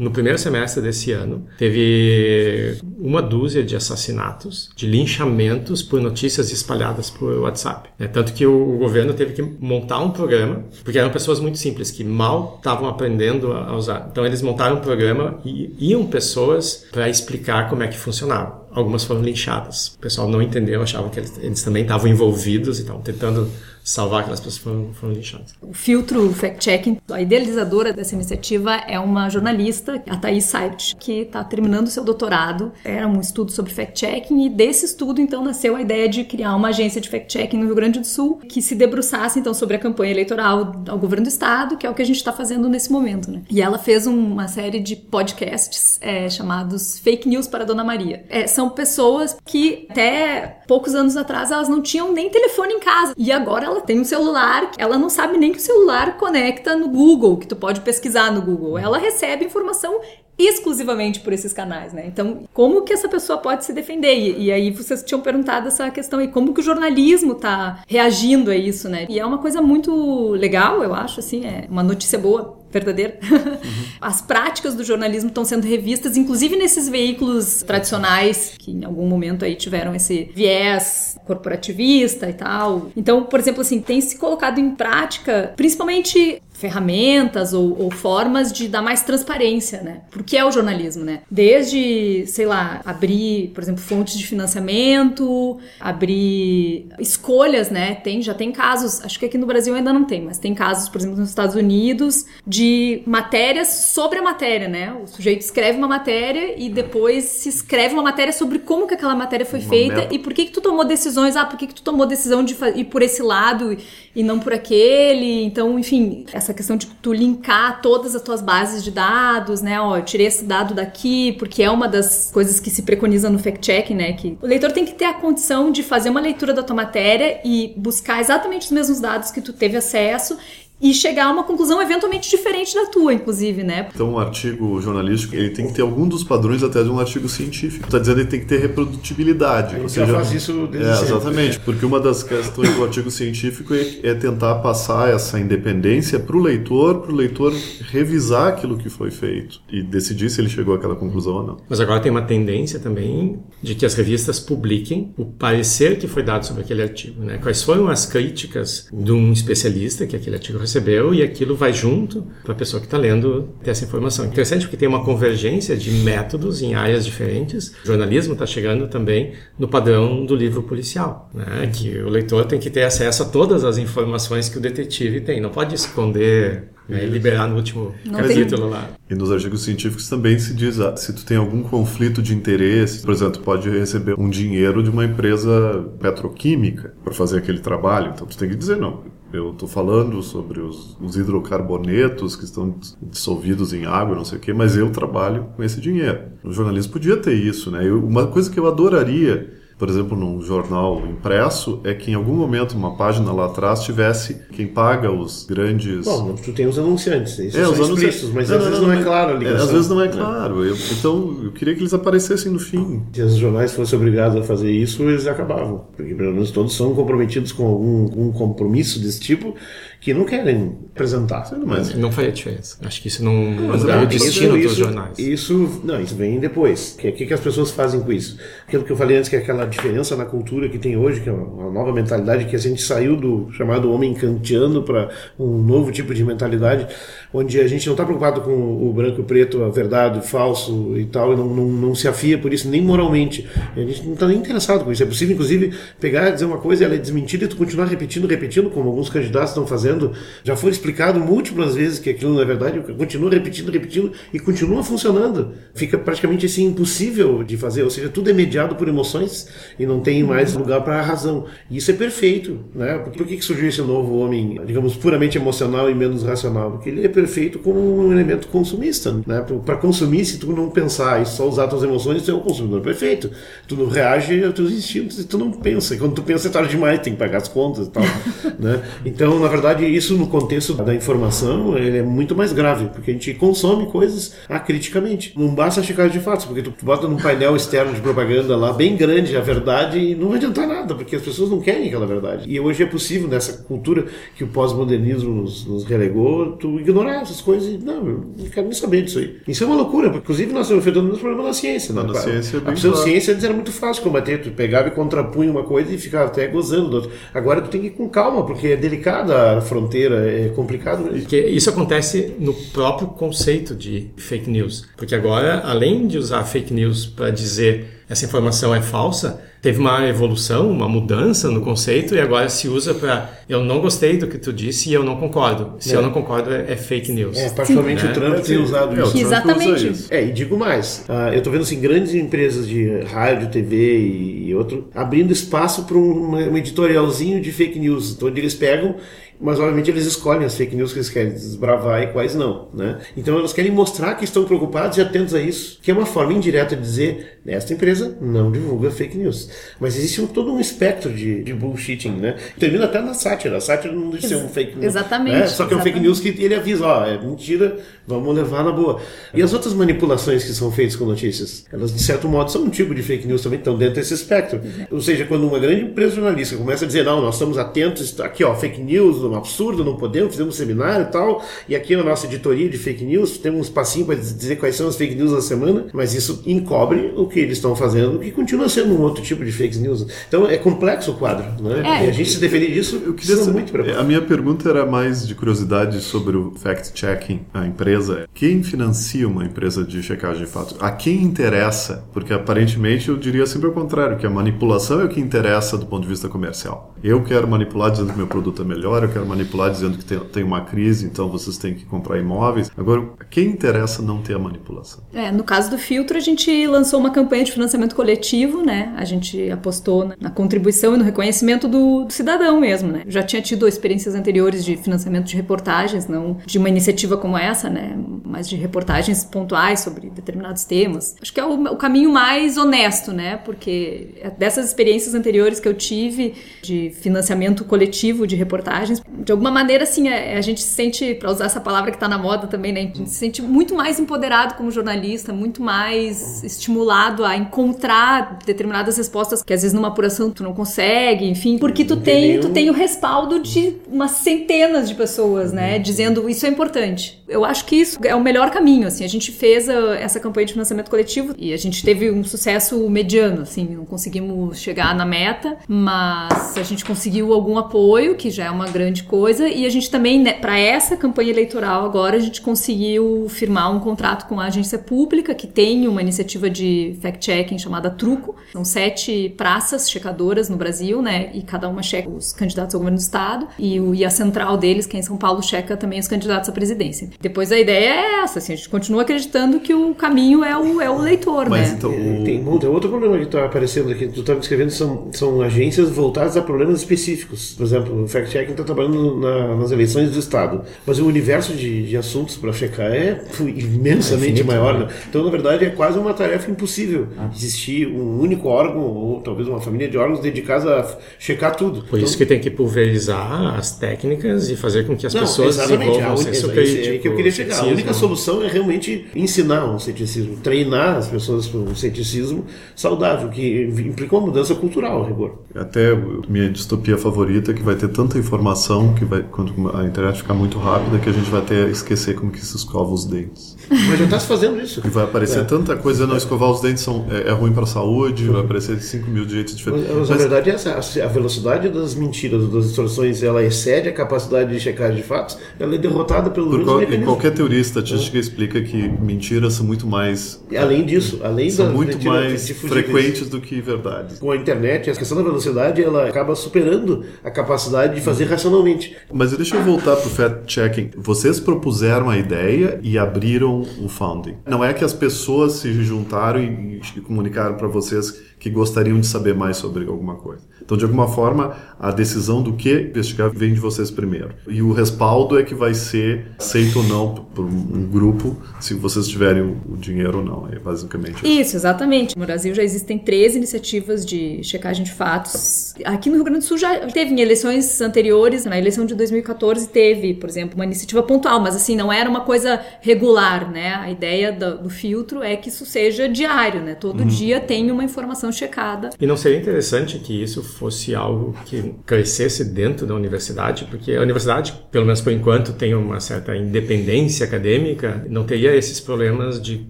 no 0.00 0.10
primeiro 0.10 0.38
semestre 0.38 0.82
desse 0.82 1.12
ano, 1.12 1.46
teve 1.58 2.78
uma 2.98 3.20
dúzia 3.20 3.62
de 3.62 3.76
assassinatos, 3.76 4.70
de 4.74 4.86
linchamentos 4.86 5.82
por 5.82 6.00
notícias 6.00 6.50
espalhadas 6.50 7.10
por 7.10 7.40
WhatsApp. 7.40 7.90
É, 7.98 8.08
tanto 8.08 8.32
que 8.32 8.46
o 8.46 8.78
governo 8.78 9.12
teve 9.12 9.34
que 9.34 9.42
montar 9.42 9.98
um 9.98 10.10
programa, 10.10 10.64
porque 10.82 10.98
eram 10.98 11.10
pessoas 11.10 11.38
muito 11.38 11.58
simples, 11.58 11.90
que 11.90 12.02
mal 12.02 12.54
estavam 12.56 12.88
aprendendo 12.88 13.52
a 13.52 13.76
usar. 13.76 14.08
Então 14.10 14.24
eles 14.24 14.40
montaram 14.40 14.76
um 14.76 14.80
programa 14.80 15.38
e 15.44 15.74
iam 15.78 16.06
pessoas 16.06 16.86
para 16.90 17.06
explicar 17.10 17.68
como 17.68 17.82
é 17.82 17.88
que 17.88 17.98
funcionava 17.98 18.69
algumas 18.70 19.04
foram 19.04 19.22
linchadas. 19.22 19.88
O 19.88 19.98
pessoal 19.98 20.28
não 20.28 20.40
entendeu, 20.40 20.82
achavam 20.82 21.10
que 21.10 21.18
eles, 21.18 21.38
eles 21.38 21.62
também 21.62 21.82
estavam 21.82 22.08
envolvidos 22.08 22.78
e 22.78 22.82
estavam 22.82 23.02
tentando 23.02 23.50
salvar 23.82 24.20
aquelas 24.20 24.40
pessoas 24.40 24.58
que 24.58 24.64
foram, 24.64 24.92
foram 24.92 25.14
linchadas. 25.14 25.54
O 25.60 25.72
filtro 25.72 26.32
fact-checking, 26.32 26.98
a 27.10 27.20
idealizadora 27.20 27.92
dessa 27.92 28.14
iniciativa 28.14 28.74
é 28.74 28.98
uma 28.98 29.28
jornalista, 29.28 30.02
a 30.08 30.16
Thais 30.16 30.44
Seibt, 30.44 30.96
que 30.96 31.22
está 31.22 31.42
terminando 31.42 31.88
seu 31.88 32.04
doutorado. 32.04 32.72
Era 32.84 33.06
um 33.08 33.20
estudo 33.20 33.50
sobre 33.50 33.72
fact-checking 33.72 34.46
e 34.46 34.48
desse 34.48 34.84
estudo, 34.84 35.20
então, 35.20 35.42
nasceu 35.42 35.76
a 35.76 35.80
ideia 35.80 36.08
de 36.08 36.24
criar 36.24 36.54
uma 36.54 36.68
agência 36.68 37.00
de 37.00 37.08
fact-checking 37.08 37.56
no 37.56 37.66
Rio 37.66 37.74
Grande 37.74 37.98
do 38.00 38.06
Sul 38.06 38.40
que 38.48 38.60
se 38.60 38.74
debruçasse, 38.74 39.38
então, 39.38 39.54
sobre 39.54 39.76
a 39.76 39.78
campanha 39.78 40.12
eleitoral 40.12 40.72
ao 40.86 40.98
governo 40.98 41.24
do 41.24 41.28
estado, 41.28 41.76
que 41.76 41.86
é 41.86 41.90
o 41.90 41.94
que 41.94 42.02
a 42.02 42.06
gente 42.06 42.16
está 42.16 42.32
fazendo 42.32 42.68
nesse 42.68 42.92
momento, 42.92 43.30
né? 43.30 43.42
E 43.50 43.62
ela 43.62 43.78
fez 43.78 44.06
uma 44.06 44.46
série 44.46 44.80
de 44.80 44.94
podcasts 44.94 45.98
é, 46.00 46.28
chamados 46.28 46.98
Fake 46.98 47.28
News 47.28 47.46
para 47.46 47.64
Dona 47.64 47.82
Maria. 47.82 48.24
É, 48.28 48.46
são 48.46 48.59
pessoas 48.68 49.36
que 49.44 49.86
até 49.90 50.60
poucos 50.66 50.94
anos 50.94 51.16
atrás 51.16 51.50
elas 51.50 51.68
não 51.68 51.80
tinham 51.80 52.12
nem 52.12 52.28
telefone 52.28 52.74
em 52.74 52.80
casa 52.80 53.14
e 53.16 53.32
agora 53.32 53.66
ela 53.66 53.80
tem 53.80 54.00
um 54.00 54.04
celular, 54.04 54.70
ela 54.76 54.98
não 54.98 55.08
sabe 55.08 55.38
nem 55.38 55.52
que 55.52 55.58
o 55.58 55.62
celular 55.62 56.18
conecta 56.18 56.76
no 56.76 56.88
Google, 56.88 57.38
que 57.38 57.46
tu 57.46 57.56
pode 57.56 57.80
pesquisar 57.80 58.30
no 58.30 58.42
Google. 58.42 58.78
Ela 58.78 58.98
recebe 58.98 59.44
informação 59.44 60.00
exclusivamente 60.38 61.20
por 61.20 61.32
esses 61.32 61.52
canais, 61.52 61.92
né? 61.92 62.04
Então, 62.06 62.44
como 62.54 62.82
que 62.82 62.92
essa 62.92 63.08
pessoa 63.08 63.38
pode 63.38 63.64
se 63.64 63.72
defender? 63.72 64.14
E, 64.14 64.44
e, 64.44 64.52
aí 64.52 64.70
vocês 64.70 65.02
tinham 65.02 65.20
perguntado 65.20 65.68
essa 65.68 65.90
questão 65.90 66.18
aí, 66.18 66.28
como 66.28 66.54
que 66.54 66.60
o 66.60 66.62
jornalismo 66.62 67.34
tá 67.34 67.82
reagindo 67.86 68.50
a 68.50 68.56
isso, 68.56 68.88
né? 68.88 69.06
E 69.08 69.20
é 69.20 69.26
uma 69.26 69.38
coisa 69.38 69.60
muito 69.60 70.30
legal, 70.30 70.82
eu 70.82 70.94
acho, 70.94 71.20
assim, 71.20 71.44
é 71.44 71.66
uma 71.68 71.82
notícia 71.82 72.18
boa 72.18 72.59
verdadeira. 72.70 73.18
Uhum. 73.40 73.56
As 74.00 74.20
práticas 74.20 74.74
do 74.74 74.82
jornalismo 74.82 75.28
estão 75.28 75.44
sendo 75.44 75.66
revistas, 75.66 76.16
inclusive 76.16 76.56
nesses 76.56 76.88
veículos 76.88 77.62
tradicionais 77.62 78.54
que 78.58 78.70
em 78.70 78.84
algum 78.84 79.06
momento 79.06 79.44
aí 79.44 79.54
tiveram 79.54 79.94
esse 79.94 80.30
viés 80.34 81.16
corporativista 81.26 82.28
e 82.28 82.32
tal. 82.32 82.90
Então, 82.96 83.24
por 83.24 83.38
exemplo, 83.38 83.60
assim, 83.60 83.80
tem 83.80 84.00
se 84.00 84.18
colocado 84.18 84.58
em 84.58 84.70
prática, 84.70 85.52
principalmente 85.56 86.42
ferramentas 86.60 87.54
ou, 87.54 87.80
ou, 87.80 87.90
formas 87.90 88.52
de 88.52 88.68
dar 88.68 88.82
mais 88.82 89.02
transparência, 89.02 89.80
né? 89.82 90.02
Por 90.10 90.22
que 90.22 90.36
é 90.36 90.44
o 90.44 90.52
jornalismo, 90.52 91.02
né? 91.02 91.22
Desde, 91.30 92.26
sei 92.26 92.44
lá, 92.44 92.82
abrir, 92.84 93.50
por 93.54 93.62
exemplo, 93.62 93.80
fontes 93.80 94.18
de 94.18 94.26
financiamento, 94.26 95.58
abrir 95.80 96.86
escolhas, 96.98 97.70
né? 97.70 97.94
Tem, 97.94 98.20
já 98.20 98.34
tem 98.34 98.52
casos, 98.52 99.00
acho 99.02 99.18
que 99.18 99.24
aqui 99.24 99.38
no 99.38 99.46
Brasil 99.46 99.74
ainda 99.74 99.90
não 99.90 100.04
tem, 100.04 100.22
mas 100.22 100.38
tem 100.38 100.54
casos, 100.54 100.90
por 100.90 100.98
exemplo, 100.98 101.16
nos 101.16 101.30
Estados 101.30 101.54
Unidos, 101.56 102.26
de 102.46 102.59
matérias 103.06 103.68
sobre 103.68 104.18
a 104.18 104.22
matéria, 104.22 104.68
né? 104.68 104.92
O 105.02 105.06
sujeito 105.06 105.40
escreve 105.40 105.78
uma 105.78 105.88
matéria 105.88 106.54
e 106.56 106.68
depois 106.68 107.24
se 107.24 107.48
escreve 107.48 107.94
uma 107.94 108.02
matéria 108.02 108.32
sobre 108.32 108.58
como 108.58 108.86
que 108.86 108.94
aquela 108.94 109.14
matéria 109.14 109.46
foi 109.46 109.60
uma 109.60 109.68
feita 109.68 110.08
e 110.10 110.18
por 110.18 110.32
que 110.32 110.46
que 110.46 110.52
tu 110.52 110.60
tomou 110.60 110.84
decisões, 110.84 111.36
ah, 111.36 111.44
por 111.44 111.58
que 111.58 111.66
que 111.66 111.74
tu 111.74 111.82
tomou 111.82 112.06
decisão 112.06 112.44
de 112.44 112.56
ir 112.74 112.84
por 112.84 113.02
esse 113.02 113.22
lado 113.22 113.76
e 114.14 114.22
não 114.22 114.38
por 114.38 114.52
aquele. 114.52 115.44
Então, 115.44 115.78
enfim, 115.78 116.24
essa 116.32 116.52
questão 116.52 116.76
de 116.76 116.86
tu 116.86 117.12
linkar 117.12 117.80
todas 117.80 118.14
as 118.14 118.22
tuas 118.22 118.40
bases 118.40 118.82
de 118.82 118.90
dados, 118.90 119.62
né? 119.62 119.80
Ó, 119.80 119.96
eu 119.96 120.04
tirei 120.04 120.26
esse 120.26 120.44
dado 120.44 120.74
daqui, 120.74 121.32
porque 121.32 121.62
é 121.62 121.70
uma 121.70 121.86
das 121.88 122.30
coisas 122.32 122.58
que 122.58 122.70
se 122.70 122.82
preconiza 122.82 123.30
no 123.30 123.38
fact-checking, 123.38 123.94
né? 123.94 124.12
Que 124.12 124.36
o 124.40 124.46
leitor 124.46 124.72
tem 124.72 124.84
que 124.84 124.94
ter 124.94 125.04
a 125.04 125.14
condição 125.14 125.70
de 125.70 125.82
fazer 125.82 126.10
uma 126.10 126.20
leitura 126.20 126.52
da 126.52 126.62
tua 126.62 126.76
matéria 126.76 127.40
e 127.44 127.72
buscar 127.76 128.20
exatamente 128.20 128.66
os 128.66 128.72
mesmos 128.72 129.00
dados 129.00 129.30
que 129.30 129.40
tu 129.40 129.52
teve 129.52 129.76
acesso 129.76 130.36
e 130.80 130.94
chegar 130.94 131.26
a 131.26 131.32
uma 131.32 131.44
conclusão 131.44 131.80
eventualmente 131.82 132.30
diferente 132.30 132.74
da 132.74 132.86
tua, 132.86 133.12
inclusive, 133.12 133.62
né? 133.62 133.88
Então, 133.94 134.12
um 134.12 134.18
artigo 134.18 134.80
jornalístico, 134.80 135.34
ele 135.34 135.50
tem 135.50 135.66
que 135.66 135.74
ter 135.74 135.82
algum 135.82 136.08
dos 136.08 136.24
padrões 136.24 136.62
até 136.62 136.82
de 136.82 136.88
um 136.88 136.98
artigo 136.98 137.28
científico. 137.28 137.84
Está 137.84 137.98
dizendo 137.98 138.16
que 138.16 138.20
ele 138.22 138.30
tem 138.30 138.40
que 138.40 138.46
ter 138.46 138.60
reprodutibilidade. 138.60 139.76
A 139.76 139.78
ou 139.80 139.88
seja, 139.88 140.12
faz 140.14 140.32
isso 140.32 140.66
desde 140.66 140.88
é, 140.88 141.02
Exatamente, 141.02 141.60
porque 141.60 141.84
uma 141.84 142.00
das 142.00 142.22
questões 142.22 142.74
do 142.74 142.84
artigo 142.84 143.10
científico 143.10 143.74
é, 143.74 143.98
é 144.02 144.14
tentar 144.14 144.56
passar 144.56 145.12
essa 145.12 145.38
independência 145.38 146.18
para 146.18 146.36
o 146.36 146.40
leitor, 146.40 147.00
para 147.00 147.12
o 147.12 147.14
leitor 147.14 147.52
revisar 147.90 148.48
aquilo 148.48 148.76
que 148.76 148.88
foi 148.88 149.10
feito 149.10 149.60
e 149.70 149.82
decidir 149.82 150.30
se 150.30 150.40
ele 150.40 150.48
chegou 150.48 150.74
àquela 150.74 150.96
conclusão 150.96 151.34
ou 151.34 151.46
não. 151.46 151.56
Mas 151.68 151.80
agora 151.80 152.00
tem 152.00 152.10
uma 152.10 152.22
tendência 152.22 152.78
também 152.78 153.40
de 153.62 153.74
que 153.74 153.84
as 153.84 153.94
revistas 153.94 154.38
publiquem 154.40 155.12
o 155.16 155.24
parecer 155.24 155.98
que 155.98 156.06
foi 156.06 156.22
dado 156.22 156.46
sobre 156.46 156.62
aquele 156.62 156.82
artigo, 156.82 157.22
né? 157.22 157.38
Quais 157.38 157.62
foram 157.62 157.88
as 157.88 158.06
críticas 158.06 158.88
de 158.92 159.12
um 159.12 159.32
especialista 159.32 160.06
que 160.06 160.16
aquele 160.16 160.36
artigo 160.36 160.58
recebeu 160.70 161.12
e 161.12 161.22
aquilo 161.22 161.56
vai 161.56 161.72
junto 161.72 162.26
para 162.44 162.52
a 162.52 162.54
pessoa 162.54 162.80
que 162.80 162.86
está 162.86 162.96
lendo 162.96 163.48
ter 163.62 163.70
essa 163.70 163.84
informação. 163.84 164.26
Interessante 164.26 164.62
porque 164.62 164.76
tem 164.76 164.88
uma 164.88 165.04
convergência 165.04 165.76
de 165.76 165.90
métodos 165.90 166.62
em 166.62 166.74
áreas 166.74 167.04
diferentes. 167.04 167.74
O 167.82 167.86
jornalismo 167.86 168.34
está 168.34 168.46
chegando 168.46 168.88
também 168.88 169.32
no 169.58 169.66
padrão 169.68 170.24
do 170.24 170.36
livro 170.36 170.62
policial, 170.62 171.28
né? 171.34 171.68
que 171.72 171.98
o 171.98 172.08
leitor 172.08 172.44
tem 172.44 172.58
que 172.58 172.70
ter 172.70 172.84
acesso 172.84 173.24
a 173.24 173.26
todas 173.26 173.64
as 173.64 173.78
informações 173.78 174.48
que 174.48 174.58
o 174.58 174.60
detetive 174.60 175.20
tem. 175.20 175.40
Não 175.40 175.50
pode 175.50 175.74
esconder 175.74 176.68
né, 176.88 177.04
liberar 177.04 177.48
no 177.48 177.56
último 177.56 177.94
Não 178.04 178.14
capítulo 178.14 178.62
tem... 178.62 178.70
lá. 178.70 178.90
E 179.08 179.14
nos 179.14 179.30
artigos 179.30 179.62
científicos 179.62 180.08
também 180.08 180.38
se 180.38 180.52
diz, 180.54 180.80
ah, 180.80 180.96
se 180.96 181.12
tu 181.12 181.24
tem 181.24 181.36
algum 181.36 181.62
conflito 181.62 182.20
de 182.20 182.34
interesse, 182.34 183.02
por 183.02 183.12
exemplo, 183.12 183.34
tu 183.34 183.40
pode 183.40 183.68
receber 183.70 184.14
um 184.18 184.28
dinheiro 184.28 184.82
de 184.82 184.90
uma 184.90 185.04
empresa 185.04 185.84
petroquímica 186.00 186.94
para 187.02 187.12
fazer 187.12 187.38
aquele 187.38 187.60
trabalho, 187.60 188.12
então 188.14 188.26
tu 188.26 188.36
tem 188.36 188.48
que 188.48 188.56
dizer 188.56 188.76
não. 188.76 189.04
Eu 189.32 189.52
estou 189.52 189.68
falando 189.68 190.22
sobre 190.22 190.60
os, 190.60 190.96
os, 191.00 191.16
hidrocarbonetos 191.16 192.34
que 192.34 192.44
estão 192.44 192.74
dissolvidos 193.00 193.72
em 193.72 193.86
água, 193.86 194.16
não 194.16 194.24
sei 194.24 194.38
o 194.38 194.40
quê, 194.40 194.52
mas 194.52 194.76
eu 194.76 194.90
trabalho 194.90 195.46
com 195.56 195.62
esse 195.62 195.80
dinheiro. 195.80 196.32
O 196.42 196.52
jornalismo 196.52 196.92
podia 196.92 197.16
ter 197.16 197.34
isso, 197.34 197.70
né? 197.70 197.86
Eu, 197.86 198.04
uma 198.04 198.26
coisa 198.26 198.50
que 198.50 198.58
eu 198.58 198.66
adoraria 198.66 199.59
por 199.80 199.88
exemplo, 199.88 200.14
num 200.14 200.42
jornal 200.42 201.02
impresso, 201.08 201.80
é 201.84 201.94
que 201.94 202.10
em 202.10 202.14
algum 202.14 202.34
momento, 202.34 202.76
uma 202.76 202.98
página 202.98 203.32
lá 203.32 203.46
atrás, 203.46 203.82
tivesse 203.82 204.36
quem 204.52 204.66
paga 204.66 205.10
os 205.10 205.46
grandes. 205.48 206.04
Bom, 206.04 206.34
tu 206.34 206.52
tem 206.52 206.66
os 206.66 206.78
anunciantes, 206.78 207.38
isso 207.38 207.58
é, 207.58 207.64
são 207.64 207.72
explícitos, 207.72 208.30
mas 208.30 208.50
não, 208.50 208.58
às 208.58 208.62
não, 208.62 208.70
vezes 208.70 208.82
não, 208.82 208.88
não 208.88 209.00
é 209.00 209.02
claro 209.02 209.36
ali. 209.36 209.46
É, 209.46 209.52
às 209.54 209.70
vezes 209.70 209.88
não 209.88 210.02
é 210.02 210.08
claro. 210.08 210.62
Eu, 210.62 210.76
então, 210.92 211.40
eu 211.42 211.52
queria 211.52 211.74
que 211.74 211.80
eles 211.80 211.94
aparecessem 211.94 212.52
no 212.52 212.58
fim. 212.58 213.02
Se 213.10 213.22
os 213.22 213.36
jornais 213.36 213.72
fossem 213.72 213.98
obrigados 213.98 214.36
a 214.36 214.42
fazer 214.42 214.70
isso, 214.70 215.02
eles 215.02 215.26
acabavam. 215.26 215.86
Porque 215.96 216.14
pelo 216.14 216.34
menos 216.34 216.50
todos 216.50 216.76
são 216.76 216.94
comprometidos 216.94 217.50
com 217.50 217.66
algum, 217.66 218.02
algum 218.02 218.32
compromisso 218.32 219.00
desse 219.00 219.20
tipo 219.20 219.54
que 220.00 220.14
não 220.14 220.24
querem 220.24 220.78
apresentar. 220.92 221.50
Mas 221.64 221.94
não 221.94 222.10
faria 222.10 222.32
diferença. 222.32 222.78
Acho 222.82 223.02
que 223.02 223.08
isso 223.08 223.22
não, 223.22 223.50
não 223.50 223.90
é 223.90 224.02
o 224.02 224.06
destino 224.06 224.56
isso, 224.56 224.68
dos 224.68 224.76
jornais. 224.76 225.18
Isso, 225.18 225.82
não, 225.84 226.00
isso 226.00 226.14
vem 226.14 226.40
depois. 226.40 226.94
O 226.94 226.98
que, 226.98 227.12
que, 227.12 227.26
que 227.26 227.34
as 227.34 227.40
pessoas 227.40 227.70
fazem 227.70 228.00
com 228.00 228.10
isso? 228.10 228.38
Aquilo 228.66 228.82
que 228.82 228.90
eu 228.90 228.96
falei 228.96 229.18
antes, 229.18 229.28
que 229.28 229.36
é 229.36 229.38
aquela 229.38 229.66
diferença 229.66 230.16
na 230.16 230.24
cultura 230.24 230.70
que 230.70 230.78
tem 230.78 230.96
hoje, 230.96 231.20
que 231.20 231.28
é 231.28 231.32
uma 231.32 231.70
nova 231.70 231.92
mentalidade, 231.92 232.46
que 232.46 232.56
a 232.56 232.58
gente 232.58 232.80
saiu 232.80 233.14
do 233.14 233.52
chamado 233.52 233.92
homem 233.92 234.14
kantiano 234.14 234.82
para 234.82 235.10
um 235.38 235.58
novo 235.58 235.92
tipo 235.92 236.14
de 236.14 236.24
mentalidade, 236.24 236.86
onde 237.32 237.60
a 237.60 237.66
gente 237.68 237.86
não 237.86 237.94
está 237.94 238.04
preocupado 238.04 238.40
com 238.40 238.50
o 238.50 238.92
branco 238.92 239.18
e 239.18 239.20
o 239.20 239.24
preto, 239.24 239.62
a 239.62 239.68
verdade, 239.68 240.18
o 240.18 240.22
falso 240.22 240.94
e 240.96 241.04
tal, 241.04 241.32
e 241.32 241.36
não, 241.36 241.46
não, 241.46 241.64
não 241.66 241.94
se 241.94 242.08
afia 242.08 242.36
por 242.38 242.52
isso, 242.52 242.68
nem 242.68 242.80
moralmente. 242.80 243.48
A 243.76 243.80
gente 243.80 244.04
não 244.04 244.14
está 244.14 244.26
nem 244.26 244.36
interessado 244.36 244.84
com 244.84 244.90
isso. 244.90 245.02
É 245.02 245.06
possível, 245.06 245.34
inclusive, 245.34 245.72
pegar 246.00 246.28
e 246.28 246.32
dizer 246.32 246.44
uma 246.44 246.58
coisa, 246.58 246.84
ela 246.84 246.94
é 246.94 246.98
desmentida 246.98 247.44
e 247.44 247.48
tu 247.48 247.56
continuar 247.56 247.86
repetindo, 247.86 248.26
repetindo, 248.26 248.70
como 248.70 248.88
alguns 248.88 249.08
candidatos 249.08 249.50
estão 249.50 249.66
fazendo. 249.66 250.12
Já 250.42 250.56
foi 250.56 250.70
explicado 250.70 251.20
múltiplas 251.20 251.74
vezes 251.74 251.98
que 251.98 252.10
aquilo 252.10 252.34
não 252.34 252.42
é 252.42 252.44
verdade, 252.44 252.80
continua 252.94 253.30
repetindo, 253.30 253.70
repetindo 253.70 254.12
e 254.32 254.38
continua 254.38 254.82
funcionando. 254.82 255.52
Fica 255.74 255.98
praticamente 255.98 256.46
assim 256.46 256.64
impossível 256.64 257.44
de 257.44 257.56
fazer, 257.56 257.82
ou 257.82 257.90
seja, 257.90 258.08
tudo 258.08 258.30
é 258.30 258.32
mediado 258.32 258.74
por 258.74 258.88
emoções 258.88 259.48
e 259.78 259.86
não 259.86 260.00
tem 260.00 260.22
mais 260.24 260.54
lugar 260.54 260.82
para 260.82 260.98
a 260.98 261.02
razão. 261.02 261.46
E 261.70 261.76
isso 261.76 261.90
é 261.90 261.94
perfeito, 261.94 262.58
né? 262.74 262.98
Por 262.98 263.26
que, 263.26 263.36
que 263.36 263.44
surgiu 263.44 263.68
esse 263.68 263.82
novo 263.82 264.18
homem, 264.18 264.60
digamos, 264.66 264.96
puramente 264.96 265.38
emocional 265.38 265.90
e 265.90 265.94
menos 265.94 266.22
racional? 266.22 266.72
Porque 266.72 266.88
ele 266.88 267.04
é 267.04 267.08
perfeito 267.20 267.58
como 267.58 267.78
um 267.78 268.12
elemento 268.12 268.48
consumista, 268.48 269.14
né? 269.26 269.44
Para 269.64 269.76
consumir, 269.76 270.24
se 270.24 270.38
tu 270.38 270.52
não 270.52 270.70
pensar 270.70 271.20
e 271.20 271.26
só 271.26 271.48
usar 271.48 271.68
tuas 271.68 271.82
emoções, 271.82 272.22
tu 272.22 272.30
é 272.30 272.34
um 272.34 272.40
consumidor 272.40 272.80
perfeito. 272.80 273.30
Tu 273.68 273.76
não 273.76 273.88
reage 273.88 274.42
aos 274.42 274.54
teus 274.54 274.72
instintos 274.72 275.18
e 275.18 275.24
tu 275.24 275.36
não 275.36 275.50
pensa. 275.50 275.94
E 275.94 275.98
quando 275.98 276.14
tu 276.14 276.22
pensa 276.22 276.48
é 276.48 276.50
tarde 276.50 276.70
demais, 276.70 277.00
tem 277.00 277.12
que 277.12 277.18
pagar 277.18 277.38
as 277.38 277.48
contas 277.48 277.86
e 277.86 277.90
tal, 277.90 278.02
né? 278.58 278.82
Então, 279.04 279.38
na 279.38 279.48
verdade, 279.48 279.84
isso 279.86 280.16
no 280.16 280.26
contexto 280.26 280.74
da 280.74 280.94
informação, 280.94 281.76
ele 281.76 281.98
é 281.98 282.02
muito 282.02 282.34
mais 282.34 282.52
grave, 282.52 282.86
porque 282.86 283.10
a 283.10 283.14
gente 283.14 283.34
consome 283.34 283.86
coisas 283.86 284.34
acriticamente. 284.48 285.32
Não 285.36 285.54
basta 285.54 285.82
checar 285.82 286.08
de 286.08 286.20
fatos, 286.20 286.46
porque 286.46 286.62
tu, 286.62 286.70
tu 286.70 286.84
bota 286.84 287.06
num 287.06 287.16
painel 287.16 287.54
externo 287.56 287.92
de 287.92 288.00
propaganda 288.00 288.56
lá, 288.56 288.72
bem 288.72 288.96
grande, 288.96 289.36
a 289.36 289.40
verdade, 289.40 289.98
e 289.98 290.14
não 290.14 290.28
vai 290.28 290.38
adiantar 290.38 290.66
nada, 290.66 290.94
porque 290.94 291.16
as 291.16 291.22
pessoas 291.22 291.50
não 291.50 291.60
querem 291.60 291.88
aquela 291.88 292.06
verdade. 292.06 292.44
E 292.48 292.58
hoje 292.58 292.82
é 292.82 292.86
possível, 292.86 293.28
nessa 293.28 293.62
cultura 293.64 294.06
que 294.36 294.44
o 294.44 294.48
pós-modernismo 294.48 295.34
nos, 295.34 295.66
nos, 295.66 295.84
relegou, 295.84 296.52
tu 296.52 296.80
ignorar 296.80 297.09
essas 297.16 297.40
coisas 297.40 297.82
não, 297.82 298.06
eu 298.06 298.24
não 298.36 298.46
quero 298.46 298.66
nem 298.66 298.72
saber 298.72 299.02
disso 299.02 299.18
aí. 299.18 299.36
Isso 299.46 299.64
é 299.64 299.66
uma 299.66 299.76
loucura, 299.76 300.08
porque, 300.08 300.24
inclusive 300.24 300.52
nós 300.52 300.62
estamos 300.62 300.86
enfrentando 300.86 301.12
os 301.12 301.20
problemas 301.20 301.46
da 301.46 301.52
ciência. 301.52 301.94
Né? 301.94 302.02
Na 302.02 302.14
ciência 302.14 302.56
é 302.56 302.70
a 302.70 302.72
pseudociência 302.72 303.32
antes 303.32 303.44
era 303.44 303.54
muito 303.54 303.72
fácil 303.72 304.02
combater, 304.02 304.38
tu 304.38 304.50
pegava 304.50 304.88
e 304.88 304.90
contrapunha 304.90 305.50
uma 305.50 305.64
coisa 305.64 305.94
e 305.94 305.98
ficava 305.98 306.26
até 306.26 306.46
gozando 306.46 306.88
do 306.88 306.96
outro. 306.96 307.10
Agora 307.32 307.60
tu 307.60 307.68
tem 307.68 307.80
que 307.80 307.86
ir 307.88 307.90
com 307.90 308.08
calma, 308.08 308.44
porque 308.44 308.68
é 308.68 308.76
delicada 308.76 309.58
a 309.58 309.60
fronteira, 309.60 310.30
é 310.30 310.48
complicado 310.48 311.04
mesmo. 311.04 311.20
Porque 311.20 311.40
isso 311.40 311.70
acontece 311.70 312.34
no 312.38 312.54
próprio 312.54 313.08
conceito 313.08 313.74
de 313.74 314.10
fake 314.16 314.50
news. 314.50 314.88
Porque 314.96 315.14
agora, 315.14 315.60
além 315.64 316.06
de 316.06 316.18
usar 316.18 316.44
fake 316.44 316.72
news 316.72 317.06
para 317.06 317.30
dizer 317.30 317.99
essa 318.10 318.24
informação 318.24 318.74
é 318.74 318.82
falsa, 318.82 319.40
teve 319.62 319.78
uma 319.78 320.04
evolução, 320.08 320.68
uma 320.68 320.88
mudança 320.88 321.48
no 321.48 321.60
conceito 321.60 322.12
e 322.12 322.20
agora 322.20 322.48
se 322.48 322.66
usa 322.66 322.92
para 322.92 323.30
eu 323.48 323.62
não 323.62 323.80
gostei 323.80 324.16
do 324.16 324.26
que 324.26 324.36
tu 324.36 324.52
disse 324.52 324.90
e 324.90 324.92
eu 324.92 325.04
não 325.04 325.14
concordo. 325.14 325.76
Se 325.78 325.94
é. 325.94 325.96
eu 325.96 326.02
não 326.02 326.10
concordo 326.10 326.52
é, 326.52 326.72
é, 326.72 326.76
fake 326.76 327.12
news. 327.12 327.38
É, 327.38 327.50
particularmente 327.50 328.04
o 328.04 328.12
Trump 328.12 328.38
tem 328.40 328.58
usado 328.58 329.00
isso. 329.00 329.16
Exatamente. 329.16 329.88
Isso. 329.88 330.12
É, 330.12 330.24
e 330.24 330.32
digo 330.32 330.58
mais, 330.58 331.04
uh, 331.08 331.32
eu 331.32 331.38
estou 331.38 331.52
vendo 331.52 331.62
assim, 331.62 331.80
grandes 331.80 332.12
empresas 332.12 332.66
de 332.66 333.00
rádio, 333.02 333.48
TV 333.48 333.76
e, 333.76 334.48
e 334.48 334.54
outro 334.56 334.88
abrindo 334.92 335.32
espaço 335.32 335.84
para 335.84 335.96
um, 335.96 336.34
um 336.34 336.56
editorialzinho 336.56 337.40
de 337.40 337.52
fake 337.52 337.78
news, 337.78 338.10
então, 338.10 338.28
onde 338.28 338.40
eles 338.40 338.54
pegam 338.54 338.96
mas 339.40 339.58
obviamente 339.58 339.90
eles 339.90 340.06
escolhem 340.06 340.44
as 340.44 340.54
fake 340.54 340.76
news 340.76 340.92
que 340.92 340.98
eles 340.98 341.08
querem 341.08 341.32
desbravar 341.32 342.02
e 342.02 342.08
quais 342.08 342.34
não, 342.34 342.68
né? 342.74 342.98
Então 343.16 343.38
elas 343.38 343.52
querem 343.52 343.70
mostrar 343.70 344.14
que 344.14 344.24
estão 344.24 344.44
preocupados 344.44 344.98
e 344.98 345.00
atentos 345.00 345.34
a 345.34 345.40
isso, 345.40 345.78
que 345.82 345.90
é 345.90 345.94
uma 345.94 346.06
forma 346.06 346.32
indireta 346.32 346.76
de 346.76 346.82
dizer 346.82 347.40
esta 347.46 347.72
empresa 347.72 348.16
não 348.20 348.52
divulga 348.52 348.90
fake 348.90 349.16
news. 349.16 349.48
Mas 349.80 349.96
existe 349.96 350.20
um, 350.20 350.26
todo 350.26 350.52
um 350.52 350.60
espectro 350.60 351.10
de, 351.12 351.42
de 351.42 351.54
bullshitting, 351.54 352.12
né? 352.12 352.36
Termina 352.58 352.84
até 352.84 353.00
na 353.00 353.14
sátira. 353.14 353.56
A 353.56 353.60
sátira 353.60 353.94
não 353.94 354.10
deixa 354.10 354.28
ser 354.28 354.36
um 354.36 354.48
fake 354.48 354.72
news. 354.72 354.84
Exatamente. 354.84 355.38
Né? 355.38 355.46
Só 355.46 355.66
que 355.66 355.72
é 355.72 355.76
um 355.76 355.80
fake 355.80 356.00
news 356.00 356.20
que 356.20 356.28
ele 356.28 356.54
avisa, 356.54 356.84
ó, 356.84 357.06
é 357.06 357.18
mentira, 357.18 357.78
vamos 358.06 358.34
levar 358.34 358.62
na 358.62 358.72
boa. 358.72 359.00
E 359.32 359.42
as 359.42 359.52
outras 359.54 359.72
manipulações 359.72 360.44
que 360.44 360.52
são 360.52 360.70
feitas 360.70 360.96
com 360.96 361.06
notícias, 361.06 361.64
elas 361.72 361.94
de 361.94 362.02
certo 362.02 362.28
modo 362.28 362.50
são 362.50 362.62
um 362.62 362.70
tipo 362.70 362.94
de 362.94 363.02
fake 363.02 363.26
news 363.26 363.42
também, 363.42 363.58
estão 363.58 363.76
dentro 363.76 363.94
desse 363.94 364.12
espectro. 364.12 364.60
Ou 364.90 365.00
seja, 365.00 365.24
quando 365.24 365.46
uma 365.46 365.58
grande 365.58 365.82
empresa 365.82 366.16
jornalista 366.16 366.56
começa 366.56 366.84
a 366.84 366.86
dizer, 366.86 367.04
não, 367.04 367.22
nós 367.22 367.36
estamos 367.36 367.56
atentos, 367.56 368.20
aqui 368.20 368.44
ó, 368.44 368.54
fake 368.54 368.80
news, 368.80 369.22
um 369.30 369.36
absurdo, 369.36 369.84
não 369.84 369.96
podemos, 369.96 370.32
fizemos 370.32 370.54
um 370.54 370.58
seminário 370.58 371.06
e 371.06 371.10
tal, 371.10 371.42
e 371.68 371.74
aqui 371.74 371.96
na 371.96 372.02
nossa 372.02 372.26
editoria 372.26 372.68
de 372.68 372.78
fake 372.78 373.04
news 373.04 373.38
temos 373.38 373.58
um 373.60 373.62
espacinho 373.62 374.06
para 374.06 374.14
dizer 374.14 374.56
quais 374.56 374.74
são 374.76 374.88
as 374.88 374.96
fake 374.96 375.14
news 375.14 375.32
da 375.32 375.40
semana, 375.40 375.86
mas 375.92 376.14
isso 376.14 376.42
encobre 376.46 377.12
o 377.16 377.26
que 377.26 377.40
eles 377.40 377.58
estão 377.58 377.74
fazendo, 377.74 378.18
que 378.18 378.30
continua 378.30 378.68
sendo 378.68 378.94
um 378.94 379.00
outro 379.00 379.22
tipo 379.22 379.44
de 379.44 379.52
fake 379.52 379.78
news. 379.78 380.06
Então 380.28 380.48
é 380.48 380.56
complexo 380.56 381.12
o 381.12 381.14
quadro, 381.14 381.46
né? 381.62 381.82
É, 381.84 382.06
e 382.06 382.08
a 382.08 382.12
gente 382.12 382.30
se 382.30 382.38
defender 382.38 382.72
disso, 382.72 383.00
eu 383.04 383.14
queria 383.14 383.36
saber 383.36 383.52
muito 383.52 383.98
A 383.98 384.02
minha 384.02 384.22
pergunta 384.22 384.68
era 384.68 384.84
mais 384.84 385.26
de 385.26 385.34
curiosidade 385.34 386.00
sobre 386.00 386.36
o 386.36 386.52
fact-checking, 386.52 387.40
a 387.52 387.66
empresa. 387.66 388.28
Quem 388.34 388.62
financia 388.62 389.26
uma 389.26 389.44
empresa 389.44 389.84
de 389.84 390.02
checagem 390.02 390.44
de 390.44 390.50
fatos? 390.50 390.76
A 390.80 390.90
quem 390.90 391.22
interessa? 391.22 392.04
Porque 392.12 392.32
aparentemente 392.32 393.08
eu 393.08 393.16
diria 393.16 393.46
sempre 393.46 393.68
o 393.68 393.72
contrário, 393.72 394.16
que 394.16 394.26
a 394.26 394.30
manipulação 394.30 395.00
é 395.00 395.04
o 395.04 395.08
que 395.08 395.20
interessa 395.20 395.76
do 395.76 395.86
ponto 395.86 396.02
de 396.02 396.08
vista 396.08 396.28
comercial. 396.28 396.94
Eu 397.02 397.22
quero 397.22 397.48
manipular 397.48 397.90
dizendo 397.90 398.12
que 398.12 398.18
meu 398.18 398.26
produto 398.26 398.62
é 398.62 398.64
melhor, 398.64 399.02
eu 399.02 399.08
quero 399.08 399.19
manipular 399.24 399.70
dizendo 399.70 399.98
que 399.98 400.04
tem, 400.04 400.18
tem 400.18 400.42
uma 400.42 400.62
crise, 400.62 401.06
então 401.06 401.28
vocês 401.28 401.56
têm 401.58 401.74
que 401.74 401.84
comprar 401.84 402.18
imóveis. 402.18 402.70
Agora, 402.76 403.08
quem 403.30 403.48
interessa 403.48 404.02
não 404.02 404.20
ter 404.22 404.34
a 404.34 404.38
manipulação? 404.38 405.02
É, 405.12 405.30
no 405.30 405.44
caso 405.44 405.70
do 405.70 405.78
filtro, 405.78 406.16
a 406.16 406.20
gente 406.20 406.66
lançou 406.66 406.98
uma 407.00 407.10
campanha 407.10 407.44
de 407.44 407.52
financiamento 407.52 407.94
coletivo, 407.94 408.62
né? 408.62 408.92
A 408.96 409.04
gente 409.04 409.50
apostou 409.50 410.12
na 410.20 410.30
contribuição 410.30 410.94
e 410.94 410.98
no 410.98 411.04
reconhecimento 411.04 411.68
do, 411.68 412.04
do 412.04 412.12
cidadão 412.12 412.60
mesmo, 412.60 412.90
né? 412.90 413.02
Já 413.06 413.22
tinha 413.22 413.42
tido 413.42 413.66
experiências 413.66 414.14
anteriores 414.14 414.64
de 414.64 414.76
financiamento 414.76 415.26
de 415.26 415.36
reportagens, 415.36 416.06
não 416.06 416.38
de 416.44 416.58
uma 416.58 416.68
iniciativa 416.68 417.16
como 417.16 417.36
essa, 417.36 417.68
né? 417.68 417.96
Mas 418.24 418.48
de 418.48 418.56
reportagens 418.56 419.24
pontuais 419.24 419.80
sobre 419.80 420.10
determinados 420.10 420.64
temas. 420.64 421.16
Acho 421.20 421.32
que 421.32 421.40
é 421.40 421.44
o, 421.44 421.54
o 421.64 421.76
caminho 421.76 422.10
mais 422.10 422.56
honesto, 422.56 423.12
né? 423.12 423.36
Porque 423.36 424.14
é 424.20 424.30
dessas 424.30 424.66
experiências 424.66 425.14
anteriores 425.14 425.60
que 425.60 425.68
eu 425.68 425.74
tive 425.74 426.34
de 426.62 426.90
financiamento 426.90 427.64
coletivo 427.64 428.26
de 428.26 428.36
reportagens. 428.36 429.02
De 429.18 429.32
alguma 429.32 429.50
maneira, 429.50 429.84
assim, 429.84 430.08
a, 430.08 430.14
é, 430.14 430.36
a 430.36 430.40
gente 430.40 430.62
se 430.62 430.68
sente, 430.68 431.14
para 431.14 431.30
usar 431.30 431.46
essa 431.46 431.60
palavra 431.60 431.90
que 431.90 431.96
está 431.96 432.08
na 432.08 432.18
moda 432.18 432.46
também, 432.46 432.72
né? 432.72 432.80
A 432.80 432.82
gente 432.82 433.10
se 433.10 433.16
sente 433.16 433.42
muito 433.42 433.74
mais 433.74 433.98
empoderado 433.98 434.54
como 434.54 434.70
jornalista, 434.70 435.32
muito 435.32 435.62
mais 435.62 436.42
estimulado 436.42 437.24
a 437.24 437.36
encontrar 437.36 438.38
determinadas 438.44 438.96
respostas 438.96 439.42
que 439.42 439.52
às 439.52 439.62
vezes 439.62 439.74
numa 439.74 439.88
apuração 439.88 440.30
tu 440.30 440.42
não 440.42 440.52
consegue, 440.52 441.28
enfim, 441.28 441.58
porque 441.58 441.84
tu 441.84 441.96
tem, 441.96 442.40
tu 442.40 442.50
tem 442.50 442.70
o 442.70 442.72
respaldo 442.72 443.40
de 443.40 443.76
umas 443.88 444.12
centenas 444.12 444.88
de 444.88 444.94
pessoas, 444.94 445.52
né? 445.52 445.78
Dizendo 445.78 446.28
isso 446.28 446.46
é 446.46 446.48
importante. 446.48 447.20
Eu 447.28 447.44
acho 447.44 447.64
que 447.64 447.76
isso 447.76 447.98
é 448.04 448.14
o 448.14 448.20
melhor 448.20 448.50
caminho, 448.50 448.88
assim. 448.88 449.04
A 449.04 449.08
gente 449.08 449.30
fez 449.30 449.68
a, 449.68 449.96
essa 449.96 450.18
campanha 450.18 450.46
de 450.46 450.52
financiamento 450.52 450.90
coletivo 450.90 451.34
e 451.38 451.52
a 451.52 451.56
gente 451.56 451.84
teve 451.84 452.10
um 452.10 452.24
sucesso 452.24 452.88
mediano, 452.90 453.42
assim, 453.42 453.64
não 453.64 453.84
conseguimos 453.84 454.58
chegar 454.58 454.94
na 454.94 455.04
meta, 455.04 455.56
mas 455.68 456.56
a 456.56 456.62
gente 456.62 456.84
conseguiu 456.84 457.32
algum 457.32 457.56
apoio, 457.58 458.16
que 458.16 458.30
já 458.30 458.46
é 458.46 458.50
uma 458.50 458.66
grande 458.66 458.99
coisa, 459.04 459.48
e 459.48 459.66
a 459.66 459.68
gente 459.68 459.90
também, 459.90 460.20
né, 460.20 460.32
para 460.32 460.58
essa 460.58 460.96
campanha 460.96 461.30
eleitoral 461.30 461.84
agora, 461.84 462.16
a 462.16 462.20
gente 462.20 462.40
conseguiu 462.40 463.26
firmar 463.28 463.74
um 463.74 463.80
contrato 463.80 464.26
com 464.28 464.40
a 464.40 464.46
agência 464.46 464.78
pública, 464.78 465.34
que 465.34 465.46
tem 465.46 465.86
uma 465.86 466.00
iniciativa 466.00 466.48
de 466.48 466.96
fact-checking 467.02 467.58
chamada 467.58 467.90
Truco. 467.90 468.36
São 468.52 468.64
sete 468.64 469.34
praças 469.36 469.90
checadoras 469.90 470.48
no 470.48 470.56
Brasil, 470.56 471.02
né, 471.02 471.30
e 471.34 471.42
cada 471.42 471.68
uma 471.68 471.82
checa 471.82 472.08
os 472.08 472.32
candidatos 472.32 472.74
ao 472.74 472.80
governo 472.80 472.98
do 472.98 473.02
estado, 473.02 473.48
e, 473.58 473.78
o, 473.78 473.94
e 473.94 474.04
a 474.04 474.10
central 474.10 474.56
deles, 474.56 474.86
que 474.86 474.96
é 474.96 475.00
em 475.00 475.02
São 475.02 475.16
Paulo, 475.16 475.42
checa 475.42 475.76
também 475.76 475.98
os 475.98 476.08
candidatos 476.08 476.48
à 476.48 476.52
presidência. 476.52 477.10
Depois 477.20 477.52
a 477.52 477.58
ideia 477.58 477.90
é 477.90 478.22
essa, 478.22 478.38
assim, 478.38 478.52
a 478.52 478.56
gente 478.56 478.68
continua 478.68 479.02
acreditando 479.02 479.60
que 479.60 479.74
o 479.74 479.94
caminho 479.94 480.44
é 480.44 480.56
o, 480.56 480.80
é 480.80 480.88
o 480.88 480.98
leitor, 480.98 481.48
Mas 481.48 481.70
né? 481.70 481.74
Então, 481.76 481.90
tem, 482.24 482.24
tem 482.24 482.68
outro 482.68 482.88
problema 482.88 483.18
que 483.18 483.24
está 483.24 483.44
aparecendo 483.44 483.90
aqui, 483.90 484.08
tu 484.08 484.20
estava 484.20 484.38
descrevendo, 484.38 484.70
são, 484.70 485.08
são 485.12 485.42
agências 485.42 485.90
voltadas 485.90 486.36
a 486.36 486.42
problemas 486.42 486.60
problemas 486.60 486.80
específicos. 486.80 487.54
Por 487.56 487.64
exemplo, 487.64 488.04
o 488.04 488.08
fact-checking 488.08 488.52
está 488.52 488.64
trabalhando 488.80 489.16
na, 489.16 489.56
nas 489.56 489.70
eleições 489.70 490.10
do 490.10 490.18
Estado, 490.18 490.62
mas 490.86 490.98
o 490.98 491.06
universo 491.06 491.52
de, 491.52 491.86
de 491.86 491.96
assuntos 491.96 492.36
para 492.36 492.52
checar 492.52 492.86
é 492.86 493.22
imensamente 493.40 494.40
é 494.40 494.44
maior. 494.44 494.78
Né? 494.78 494.88
Então, 495.08 495.24
na 495.24 495.30
verdade, 495.30 495.64
é 495.64 495.70
quase 495.70 495.98
uma 495.98 496.14
tarefa 496.14 496.50
impossível 496.50 497.08
ah. 497.18 497.30
existir 497.34 497.86
um 497.86 498.20
único 498.20 498.48
órgão 498.48 498.82
ou 498.82 499.20
talvez 499.20 499.48
uma 499.48 499.60
família 499.60 499.88
de 499.88 499.98
órgãos 499.98 500.20
dedicados 500.20 500.66
a 500.66 500.98
checar 501.18 501.54
tudo. 501.56 501.82
Por 501.82 501.98
então, 501.98 502.08
isso 502.08 502.16
que 502.16 502.26
tem 502.26 502.40
que 502.40 502.50
pulverizar 502.50 503.54
as 503.56 503.76
técnicas 503.76 504.50
e 504.50 504.56
fazer 504.56 504.86
com 504.86 504.96
que 504.96 505.06
as 505.06 505.14
não, 505.14 505.22
pessoas 505.22 505.56
desenvolvam 505.56 506.14
o 506.14 506.18
senso 506.18 506.48
crítico. 506.50 506.94
É 506.94 506.98
que 506.98 507.08
eu 507.08 507.16
queria 507.16 507.32
chegar. 507.32 507.60
A 507.60 507.66
única 507.66 507.92
solução 507.92 508.42
é 508.42 508.48
realmente 508.48 509.06
ensinar 509.14 509.64
um 509.66 509.78
ceticismo, 509.78 510.36
treinar 510.36 510.96
as 510.96 511.08
pessoas 511.08 511.46
para 511.46 511.60
um 511.60 511.74
ceticismo 511.74 512.44
saudável, 512.74 513.28
que 513.28 513.62
implica 513.62 514.16
uma 514.16 514.26
mudança 514.26 514.54
cultural, 514.54 515.04
rigor. 515.04 515.40
Até 515.54 515.94
minha 516.28 516.48
distopia 516.48 516.96
favorita 516.96 517.52
que 517.52 517.62
vai 517.62 517.74
ter 517.74 517.88
tanta 517.88 518.18
informação 518.18 518.69
que 518.94 519.04
vai 519.04 519.22
quando 519.22 519.76
a 519.76 519.84
internet 519.84 520.18
ficar 520.18 520.34
muito 520.34 520.58
rápida 520.58 520.98
que 520.98 521.08
a 521.08 521.12
gente 521.12 521.28
vai 521.28 521.40
até 521.40 521.68
esquecer 521.68 522.14
como 522.14 522.30
que 522.30 522.44
se 522.44 522.56
escova 522.56 522.92
os 522.92 523.04
dentes. 523.04 523.56
Mas 523.70 523.98
já 523.98 524.04
está 524.04 524.18
se 524.18 524.26
fazendo 524.26 524.60
isso. 524.60 524.82
E 524.84 524.88
vai 524.88 525.04
aparecer 525.04 525.40
é. 525.40 525.44
tanta 525.44 525.76
coisa, 525.76 526.06
não 526.06 526.16
escovar 526.16 526.50
os 526.50 526.60
dentes 526.60 526.82
são, 526.82 527.06
é, 527.08 527.28
é 527.28 527.32
ruim 527.32 527.52
para 527.52 527.62
a 527.62 527.66
saúde, 527.66 528.24
vai 528.24 528.40
aparecer 528.40 528.80
5 528.80 529.08
mil 529.08 529.28
jeitos 529.28 529.54
diferentes. 529.56 529.86
Mas, 529.88 529.96
mas, 529.96 530.08
mas, 530.08 530.18
na 530.18 530.28
verdade, 530.28 530.50
essa, 530.50 531.04
a 531.04 531.06
velocidade 531.06 531.68
das 531.68 531.94
mentiras, 531.94 532.48
das 532.48 532.66
distorções, 532.66 533.22
ela 533.22 533.42
excede 533.44 533.88
a 533.88 533.92
capacidade 533.92 534.50
de 534.50 534.58
checagem 534.58 534.96
de 534.96 535.02
fatos, 535.02 535.38
ela 535.58 535.74
é 535.74 535.78
derrotada 535.78 536.30
pelo 536.30 536.50
Por 536.50 536.64
qual, 536.64 536.82
E 536.82 536.98
qualquer 536.98 537.32
teoria 537.32 537.60
estatística 537.60 538.16
é. 538.16 538.20
explica 538.20 538.60
que 538.60 538.88
mentiras 539.00 539.54
são 539.54 539.64
muito 539.64 539.86
mais... 539.86 540.42
E 540.50 540.56
além 540.56 540.84
disso, 540.84 541.20
além 541.22 541.48
São 541.50 541.72
muito 541.72 542.02
mais 542.04 542.50
frequentes 542.50 543.28
do 543.28 543.40
que 543.40 543.60
verdades. 543.60 544.18
Com 544.18 544.32
a 544.32 544.36
internet, 544.36 544.90
a 544.90 544.94
questão 544.94 545.16
da 545.16 545.22
velocidade, 545.22 545.82
ela 545.82 546.08
acaba 546.08 546.34
superando 546.34 547.04
a 547.22 547.30
capacidade 547.30 547.94
de 547.94 548.00
fazer 548.00 548.24
racionalmente. 548.24 548.96
Mas 549.12 549.32
deixa 549.36 549.56
eu 549.56 549.62
voltar 549.62 549.96
para 549.96 550.06
o 550.06 550.10
fact-checking. 550.10 550.90
Vocês 550.96 551.38
propuseram 551.38 552.10
a 552.10 552.18
ideia 552.18 552.80
e 552.82 552.98
abriram 552.98 553.59
o 553.82 553.88
founding. 553.88 554.36
Não 554.46 554.64
é 554.64 554.72
que 554.72 554.84
as 554.84 554.92
pessoas 554.92 555.54
se 555.54 555.72
juntaram 555.82 556.40
e, 556.40 556.80
e 556.96 557.00
comunicaram 557.00 557.56
para 557.56 557.68
vocês 557.68 558.29
que 558.40 558.48
gostariam 558.48 558.98
de 558.98 559.06
saber 559.06 559.34
mais 559.34 559.58
sobre 559.58 559.86
alguma 559.86 560.14
coisa. 560.14 560.42
Então, 560.62 560.74
de 560.74 560.84
alguma 560.84 561.06
forma, 561.06 561.54
a 561.78 561.90
decisão 561.90 562.42
do 562.42 562.54
que 562.54 562.72
investigar 562.72 563.30
vem 563.30 563.52
de 563.52 563.60
vocês 563.60 563.90
primeiro. 563.90 564.30
E 564.48 564.62
o 564.62 564.72
respaldo 564.72 565.38
é 565.38 565.42
que 565.42 565.54
vai 565.54 565.74
ser 565.74 566.28
aceito 566.38 566.78
ou 566.78 566.84
não 566.84 567.14
por 567.14 567.44
um 567.44 567.86
grupo, 567.86 568.36
se 568.60 568.72
vocês 568.72 569.06
tiverem 569.06 569.42
o 569.42 569.76
dinheiro 569.76 570.18
ou 570.18 570.24
não. 570.24 570.48
É 570.50 570.58
basicamente 570.58 571.16
isso. 571.16 571.26
Isso, 571.26 571.56
exatamente. 571.56 572.16
No 572.16 572.24
Brasil 572.24 572.54
já 572.54 572.62
existem 572.62 572.98
três 572.98 573.36
iniciativas 573.36 574.06
de 574.06 574.42
checagem 574.42 574.84
de 574.84 574.92
fatos. 574.92 575.74
Aqui 575.84 576.08
no 576.08 576.14
Rio 576.14 576.24
Grande 576.24 576.40
do 576.40 576.44
Sul 576.44 576.56
já 576.56 576.86
teve 576.86 577.12
em 577.12 577.20
eleições 577.20 577.80
anteriores, 577.80 578.46
na 578.46 578.58
eleição 578.58 578.86
de 578.86 578.94
2014 578.94 579.68
teve, 579.68 580.14
por 580.14 580.30
exemplo, 580.30 580.54
uma 580.54 580.64
iniciativa 580.64 581.02
pontual, 581.02 581.40
mas 581.40 581.54
assim, 581.54 581.76
não 581.76 581.92
era 581.92 582.08
uma 582.08 582.20
coisa 582.22 582.58
regular, 582.80 583.50
né? 583.50 583.74
A 583.74 583.90
ideia 583.90 584.32
do, 584.32 584.62
do 584.62 584.70
filtro 584.70 585.22
é 585.22 585.36
que 585.36 585.50
isso 585.50 585.66
seja 585.66 586.08
diário, 586.08 586.62
né? 586.62 586.74
Todo 586.74 587.00
uhum. 587.00 587.06
dia 587.06 587.38
tem 587.38 587.70
uma 587.70 587.84
informação 587.84 588.29
checada. 588.32 588.90
E 589.00 589.06
não 589.06 589.16
seria 589.16 589.38
interessante 589.38 589.98
que 589.98 590.22
isso 590.22 590.42
fosse 590.42 590.94
algo 590.94 591.34
que 591.46 591.74
crescesse 591.86 592.44
dentro 592.44 592.86
da 592.86 592.94
universidade, 592.94 593.64
porque 593.70 593.92
a 593.92 594.02
universidade, 594.02 594.52
pelo 594.70 594.84
menos 594.84 595.00
por 595.00 595.12
enquanto, 595.12 595.52
tem 595.52 595.74
uma 595.74 596.00
certa 596.00 596.36
independência 596.36 597.26
acadêmica, 597.26 598.04
não 598.08 598.24
teria 598.24 598.54
esses 598.54 598.80
problemas 598.80 599.40
de 599.40 599.66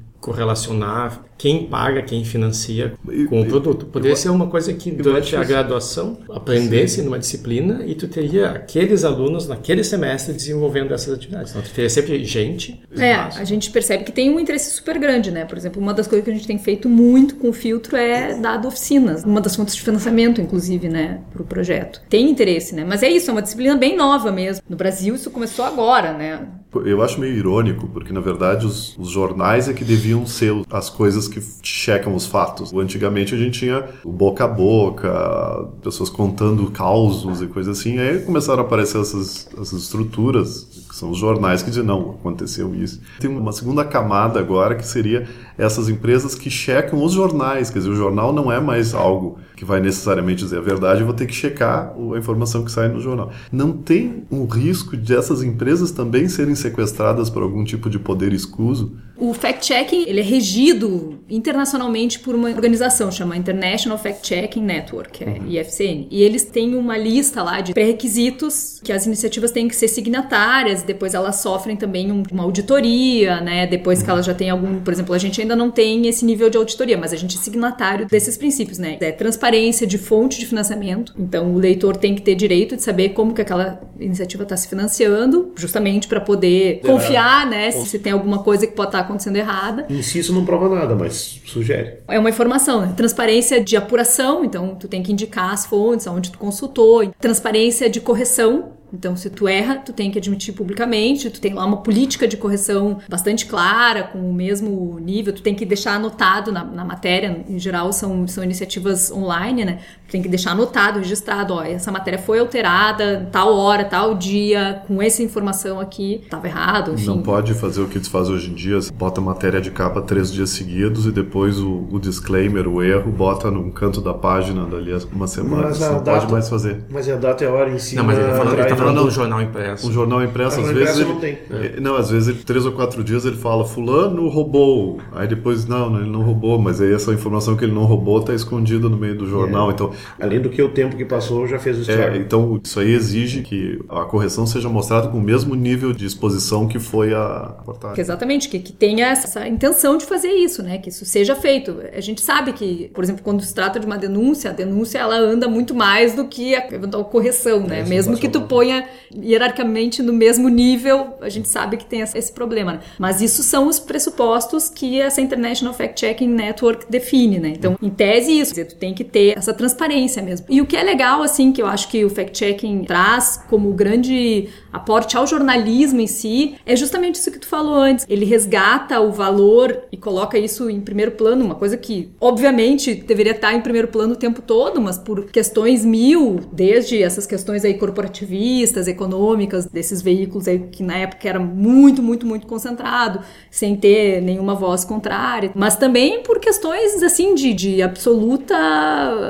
correlacionar 0.21 1.25
quem 1.41 1.67
paga, 1.67 2.03
quem 2.03 2.23
financia 2.23 2.93
com 3.31 3.41
o 3.41 3.47
produto. 3.47 3.87
Poderia 3.87 4.15
ser 4.15 4.29
uma 4.29 4.49
coisa 4.49 4.75
que 4.75 4.91
durante 4.91 5.35
a 5.35 5.43
graduação 5.43 6.19
aprendesse 6.29 6.97
Sim. 6.97 7.05
numa 7.05 7.19
disciplina 7.19 7.83
e 7.87 7.95
tu 7.95 8.07
teria 8.09 8.51
aqueles 8.51 9.05
alunos 9.05 9.49
naquele 9.49 9.83
semestre 9.83 10.35
desenvolvendo 10.35 10.93
essas 10.93 11.15
atividades. 11.15 11.53
Então 11.53 11.63
tu 11.63 11.71
teria 11.71 11.89
sempre 11.89 12.23
gente. 12.27 12.79
É, 12.95 13.15
a 13.15 13.45
gente 13.45 13.71
percebe 13.71 14.05
que 14.05 14.13
tem 14.13 14.29
um 14.29 14.39
interesse 14.39 14.71
super 14.71 14.99
grande, 14.99 15.31
né? 15.31 15.47
Por 15.47 15.57
exemplo, 15.57 15.81
uma 15.81 15.95
das 15.95 16.07
coisas 16.07 16.27
que 16.27 16.31
a 16.31 16.35
gente 16.35 16.47
tem 16.47 16.59
feito 16.59 16.91
muito 16.91 17.37
com 17.37 17.49
o 17.49 17.55
filtro 17.55 17.97
é 17.97 18.35
dado 18.35 18.69
oficinas, 18.69 19.25
uma 19.25 19.41
das 19.41 19.57
fontes 19.57 19.75
de 19.75 19.81
financiamento, 19.81 20.43
inclusive, 20.43 20.91
né, 20.91 21.23
para 21.33 21.41
o 21.41 21.45
projeto. 21.47 22.03
Tem 22.11 22.29
interesse, 22.29 22.75
né? 22.75 22.85
Mas 22.87 23.03
é 23.03 23.09
isso, 23.09 23.31
é 23.31 23.33
uma 23.33 23.41
disciplina 23.41 23.77
bem 23.77 23.97
nova 23.97 24.31
mesmo. 24.31 24.63
No 24.69 24.77
Brasil 24.77 25.15
isso 25.15 25.31
começou 25.31 25.65
agora, 25.65 26.13
né? 26.13 26.47
Eu 26.85 27.03
acho 27.03 27.19
meio 27.19 27.35
irônico, 27.35 27.89
porque 27.89 28.13
na 28.13 28.21
verdade 28.21 28.65
os, 28.65 28.97
os 28.97 29.11
jornais 29.11 29.69
é 29.69 29.73
que 29.73 29.85
deviam 29.85 30.25
ser 30.25 30.55
as 30.71 30.89
coisas 30.89 31.27
que 31.31 31.41
checam 31.63 32.15
os 32.15 32.27
fatos. 32.27 32.73
Antigamente 32.73 33.35
a 33.35 33.39
gente 33.39 33.61
tinha 33.61 33.89
o 34.05 34.11
boca 34.11 34.45
a 34.45 34.49
boca, 34.49 35.69
pessoas 35.83 36.11
contando 36.11 36.71
causos 36.71 37.41
e 37.41 37.47
coisas 37.47 37.79
assim. 37.79 37.99
Aí 37.99 38.21
começaram 38.21 38.63
a 38.63 38.67
aparecer 38.67 39.01
essas, 39.01 39.49
essas 39.59 39.85
estruturas, 39.85 40.89
são 41.01 41.11
os 41.11 41.19
jornais 41.19 41.63
que 41.63 41.71
dizem, 41.71 41.85
não, 41.85 42.11
aconteceu 42.11 42.75
isso. 42.75 43.01
Tem 43.19 43.31
uma 43.31 43.53
segunda 43.53 43.85
camada 43.85 44.39
agora 44.39 44.75
que 44.75 44.87
seria 44.87 45.27
essas 45.57 45.89
empresas 45.89 46.35
que 46.35 46.51
checam 46.51 47.03
os 47.03 47.13
jornais. 47.13 47.71
Quer 47.71 47.79
dizer, 47.79 47.91
o 47.91 47.97
jornal 47.97 48.33
não 48.33 48.53
é 48.53 48.61
mais 48.61 48.95
algo 48.95 49.39
que 49.61 49.65
vai 49.65 49.79
necessariamente 49.79 50.43
dizer 50.43 50.57
a 50.57 50.63
verdade, 50.63 51.01
eu 51.01 51.07
vou 51.07 51.15
ter 51.15 51.27
que 51.27 51.35
checar 51.35 51.95
a 51.95 52.19
informação 52.19 52.65
que 52.65 52.73
sai 52.73 52.89
no 52.89 52.99
jornal. 52.99 53.31
Não 53.53 53.73
tem 53.73 54.25
um 54.31 54.47
risco 54.47 54.97
de 54.97 55.15
essas 55.15 55.43
empresas 55.43 55.91
também 55.91 56.29
serem 56.29 56.55
sequestradas 56.55 57.29
por 57.29 57.43
algum 57.43 57.63
tipo 57.63 57.91
de 57.91 57.99
poder 57.99 58.33
escuso? 58.33 58.97
O 59.19 59.35
fact-checking 59.35 60.09
ele 60.09 60.21
é 60.21 60.23
regido 60.23 61.19
internacionalmente 61.29 62.19
por 62.21 62.35
uma 62.35 62.49
organização 62.49 63.13
chamada 63.13 63.39
International 63.39 63.99
Fact-Checking 63.99 64.63
Network, 64.63 65.23
é 65.23 65.27
uhum. 65.27 65.47
IFCN. 65.47 66.09
E 66.11 66.23
eles 66.23 66.45
têm 66.45 66.75
uma 66.75 66.97
lista 66.97 67.43
lá 67.43 67.61
de 67.61 67.75
pré-requisitos 67.75 68.81
que 68.83 68.91
as 68.91 69.05
iniciativas 69.05 69.51
têm 69.51 69.69
que 69.69 69.77
ser 69.77 69.89
signatárias, 69.89 70.83
depois 70.93 71.15
elas 71.15 71.37
sofrem 71.37 71.77
também 71.77 72.11
uma 72.33 72.43
auditoria, 72.43 73.41
né? 73.41 73.67
Depois 73.67 74.03
que 74.03 74.11
elas 74.11 74.27
já 74.27 74.35
têm 74.35 74.51
algum, 74.51 74.81
por 74.81 74.93
exemplo, 74.93 75.15
a 75.15 75.19
gente 75.19 75.41
ainda 75.41 75.55
não 75.55 75.71
tem 75.71 76.07
esse 76.09 76.25
nível 76.25 76.51
de 76.51 76.57
auditoria, 76.57 76.99
mas 76.99 77.13
a 77.13 77.17
gente 77.17 77.37
é 77.37 77.41
signatário 77.41 78.07
desses 78.07 78.37
princípios, 78.37 78.79
né? 78.79 78.99
É 79.01 79.13
transparência 79.13 79.87
de 79.87 79.97
fonte 79.97 80.39
de 80.39 80.47
financiamento. 80.47 81.15
Então 81.17 81.55
o 81.55 81.59
leitor 81.59 81.97
tem 81.97 82.15
que 82.15 82.23
ter 82.23 82.35
direito 82.35 82.75
de 82.75 82.83
saber 82.83 83.11
como 83.11 83.33
que 83.33 83.41
aquela 83.41 83.81
iniciativa 84.01 84.43
está 84.43 84.57
se 84.57 84.69
financiando, 84.69 85.53
justamente 85.55 86.09
para 86.09 86.21
poder 86.21 86.81
é. 86.83 86.87
confiar, 86.87 87.47
né? 87.47 87.71
Se, 87.71 87.87
se 87.87 87.99
tem 87.99 88.13
alguma 88.13 88.43
coisa 88.43 88.67
que 88.67 88.75
pode 88.75 88.89
estar 88.89 88.99
tá 88.99 89.05
acontecendo 89.05 89.37
errada. 89.37 89.87
Em 89.89 90.03
si 90.03 90.19
isso 90.19 90.33
não 90.33 90.45
prova 90.45 90.69
nada, 90.75 90.97
mas 90.97 91.41
sugere. 91.47 91.99
É 92.09 92.19
uma 92.19 92.31
informação, 92.31 92.81
né? 92.81 92.95
Transparência 92.97 93.63
de 93.63 93.77
apuração, 93.77 94.45
então 94.45 94.75
tu 94.75 94.89
tem 94.89 95.03
que 95.03 95.13
indicar 95.13 95.53
as 95.53 95.67
fontes, 95.67 96.07
aonde 96.07 96.31
tu 96.33 96.39
consultou. 96.39 97.09
Transparência 97.21 97.89
de 97.89 98.01
correção, 98.01 98.73
então, 98.93 99.17
se 99.17 99.31
tu 99.31 99.47
erra, 99.47 99.77
tu 99.77 99.93
tem 99.93 100.11
que 100.11 100.19
admitir 100.19 100.53
publicamente, 100.55 101.31
tu 101.31 101.41
tem 101.41 101.55
lá 101.55 101.65
uma 101.65 101.79
política 101.79 102.27
de 102.27 102.37
correção 102.37 102.99
bastante 103.09 103.47
clara, 103.47 104.03
com 104.03 104.19
o 104.19 104.33
mesmo 104.33 104.99
nível, 105.01 105.33
tu 105.33 105.43
tem 105.43 105.55
que 105.55 105.65
deixar 105.65 105.95
anotado 105.95 106.51
na, 106.51 106.65
na 106.65 106.85
matéria, 106.85 107.45
em 107.49 107.59
geral 107.59 107.93
são, 107.93 108.27
são 108.27 108.43
iniciativas 108.43 109.11
online, 109.11 109.65
né? 109.65 109.79
Tu 110.09 110.13
tem 110.13 110.23
que 110.23 110.29
deixar 110.29 110.53
anotado, 110.53 110.99
registrado, 110.99 111.55
ó, 111.55 111.63
essa 111.63 111.93
matéria 111.93 112.19
foi 112.19 112.41
alterada, 112.41 113.29
tal 113.31 113.55
hora, 113.57 113.85
tal 113.85 114.15
dia, 114.15 114.83
com 114.87 115.01
essa 115.01 115.23
informação 115.23 115.79
aqui, 115.79 116.21
estava 116.25 116.47
errado, 116.47 116.93
enfim. 116.93 117.07
Não 117.07 117.23
pode 117.23 117.55
fazer 117.55 117.81
o 117.81 117.89
que 117.89 118.01
tu 118.01 118.11
faz 118.11 118.29
hoje 118.29 118.51
em 118.51 118.55
dia, 118.55 118.79
bota 118.95 119.21
a 119.21 119.25
matéria 119.25 119.61
de 119.61 119.71
capa 119.71 120.03
três 120.03 120.33
dias 120.33 120.51
seguidos 120.51 121.07
e 121.07 121.13
depois 121.13 121.59
o, 121.59 121.87
o 121.91 121.99
disclaimer, 122.01 122.67
o 122.67 122.83
erro, 122.83 123.11
bota 123.13 123.51
num 123.51 123.71
canto 123.71 124.01
da 124.01 124.13
página 124.13 124.67
dali 124.67 124.91
uma 125.13 125.27
semana, 125.27 125.69
mas 125.69 125.79
não 125.79 126.03
data, 126.03 126.21
pode 126.21 126.33
mais 126.33 126.49
fazer. 126.49 126.85
Mas 126.91 127.09
a 127.09 127.17
data 127.17 127.45
é 127.45 127.49
a 127.49 127.53
hora 127.53 127.71
em 127.71 127.79
cima. 127.79 128.03
Não, 128.03 128.07
mas 128.09 128.19
ele 128.19 128.29
tá 128.29 128.37
falando, 128.37 128.59
ele 128.59 128.69
tá 128.69 128.77
falando 128.81 129.05
do 129.05 129.11
jornal 129.11 129.43
impresso. 129.43 129.89
Um 129.89 129.93
jornal 129.93 130.23
impresso, 130.23 130.61
às 130.61 130.71
vezes. 130.71 130.99
Ele, 130.99 131.09
não, 131.09 131.21
tem. 131.21 131.39
É. 131.51 131.81
não, 131.81 131.97
às 131.97 132.11
vezes, 132.11 132.29
ele, 132.29 132.39
três 132.45 132.67
ou 132.67 132.73
quatro 132.73 133.03
dias 133.05 133.25
ele 133.25 133.37
fala, 133.37 133.65
Fulano 133.65 134.29
roubou. 134.29 134.99
Aí 135.13 135.29
depois, 135.29 135.67
não, 135.67 135.97
ele 135.99 136.11
não 136.11 136.23
roubou, 136.23 136.59
mas 136.59 136.81
aí 136.81 136.93
essa 136.93 137.13
informação 137.13 137.57
que 137.57 137.65
ele 137.65 137.73
não 137.73 137.85
roubou 137.85 138.21
está 138.21 138.35
escondida 138.35 138.89
no 138.89 138.97
meio 138.97 139.17
do 139.17 139.27
jornal. 139.27 139.71
É. 139.71 139.75
Então, 139.75 139.93
Além 140.19 140.41
do 140.41 140.51
que 140.51 140.63
o 140.63 140.69
tempo 140.69 140.97
que 140.97 141.05
passou 141.05 141.47
já 141.47 141.59
fez 141.59 141.79
o 141.79 141.81
estrago. 141.83 142.15
É, 142.15 142.19
então, 142.19 142.61
isso 142.63 142.79
aí 142.81 142.93
exige 142.93 143.43
que 143.43 143.79
a 143.89 144.05
correção 144.05 144.47
seja 144.47 144.69
mostrada 144.69 145.09
com 145.09 145.19
o 145.19 145.23
mesmo 145.23 145.55
nível 145.55 145.93
de 145.93 146.07
exposição 146.07 146.67
que 146.67 146.79
foi 146.79 147.15
a 147.15 147.55
reportagem. 147.59 148.01
Exatamente, 148.01 148.49
que, 148.49 148.59
que 148.59 148.73
tenha 148.73 149.07
essa 149.07 149.47
intenção 149.49 149.97
de 149.97 150.07
fazer 150.07 150.31
isso, 150.31 150.63
né? 150.63 150.79
Que 150.79 150.89
isso 150.89 151.05
seja 151.05 151.35
feito. 151.35 151.81
A 151.93 152.01
gente 152.01 152.21
sabe 152.21 152.53
que, 152.53 152.91
por 152.95 153.03
exemplo, 153.05 153.23
quando 153.23 153.43
se 153.43 153.55
trata 153.55 153.79
de 153.79 153.87
uma 153.87 153.99
denúncia, 153.99 154.51
a 154.51 154.53
denúncia 154.53 154.99
ela 154.99 155.17
anda 155.17 155.49
muito 155.49 155.75
mais 155.75 156.15
do 156.15 156.27
que 156.27 156.55
a 156.55 156.67
eventual 156.73 157.05
correção, 157.05 157.61
né? 157.61 157.81
É, 157.81 157.85
mesmo 157.85 158.17
que 158.17 158.29
tu 158.29 158.43
ponha 158.43 158.70
hierarquicamente 159.15 160.03
no 160.03 160.13
mesmo 160.13 160.49
nível, 160.49 161.15
a 161.21 161.29
gente 161.29 161.49
sabe 161.49 161.77
que 161.77 161.85
tem 161.85 162.01
esse 162.01 162.33
problema. 162.33 162.75
Né? 162.75 162.81
Mas 162.99 163.21
isso 163.21 163.43
são 163.43 163.67
os 163.67 163.79
pressupostos 163.79 164.69
que 164.69 165.01
essa 165.01 165.21
International 165.21 165.75
Fact-Checking 165.75 166.29
Network 166.29 166.87
define, 166.91 167.39
né? 167.39 167.49
Então, 167.49 167.77
em 167.83 167.91
tese, 167.91 168.39
isso, 168.39 168.55
tu 168.65 168.75
tem 168.75 168.95
que 168.95 169.05
ter 169.05 169.37
essa 169.37 169.53
transparência 169.53 170.23
mesmo. 170.23 170.47
E 170.49 170.61
o 170.61 170.67
que 170.67 170.77
é 170.77 170.83
legal, 170.83 171.23
assim, 171.23 171.53
que 171.53 171.61
eu 171.61 171.67
acho 171.67 171.89
que 171.89 172.05
o 172.05 172.11
fact-checking 172.11 172.85
traz 172.85 173.43
como 173.49 173.73
grande 173.73 174.49
aporte 174.73 175.17
ao 175.17 175.27
jornalismo 175.27 176.01
em 176.01 176.07
si, 176.07 176.55
é 176.65 176.77
justamente 176.77 177.17
isso 177.17 177.31
que 177.31 177.39
tu 177.39 177.47
falou 177.47 177.75
antes. 177.75 178.07
Ele 178.09 178.25
resgata 178.25 179.01
o 179.01 179.11
valor 179.11 179.85
e 179.91 179.97
coloca 179.97 180.39
isso 180.39 180.71
em 180.71 180.81
primeiro 180.81 181.13
plano, 181.13 181.45
uma 181.45 181.55
coisa 181.55 181.77
que, 181.77 182.11
obviamente, 182.21 182.95
deveria 182.95 183.33
estar 183.33 183.55
em 183.55 183.61
primeiro 183.61 183.89
plano 183.89 184.15
o 184.15 184.17
tempo 184.17 184.43
todo, 184.43 184.81
mas 184.81 184.99
por 184.99 185.27
questões 185.27 185.85
mil, 185.85 186.41
desde 186.53 187.03
essas 187.03 187.27
questões 187.27 187.65
aí 187.65 187.75
corporativistas, 187.75 188.87
econômicas, 188.87 189.67
desses 189.67 190.03
veículos 190.03 190.47
aí 190.49 190.59
que 190.71 190.83
na 190.83 190.97
época 190.97 191.29
era 191.29 191.39
muito, 191.39 192.03
muito, 192.03 192.27
muito 192.27 192.47
concentrado, 192.47 193.21
sem 193.51 193.77
ter 193.77 194.21
nenhuma 194.21 194.55
voz 194.55 194.85
contrária, 194.85 195.51
mas 195.55 195.77
também 195.77 196.23
por 196.23 196.39
questões, 196.39 197.03
assim, 197.03 197.35
de, 197.35 197.53
de 197.53 197.83
absoluta, 197.83 198.57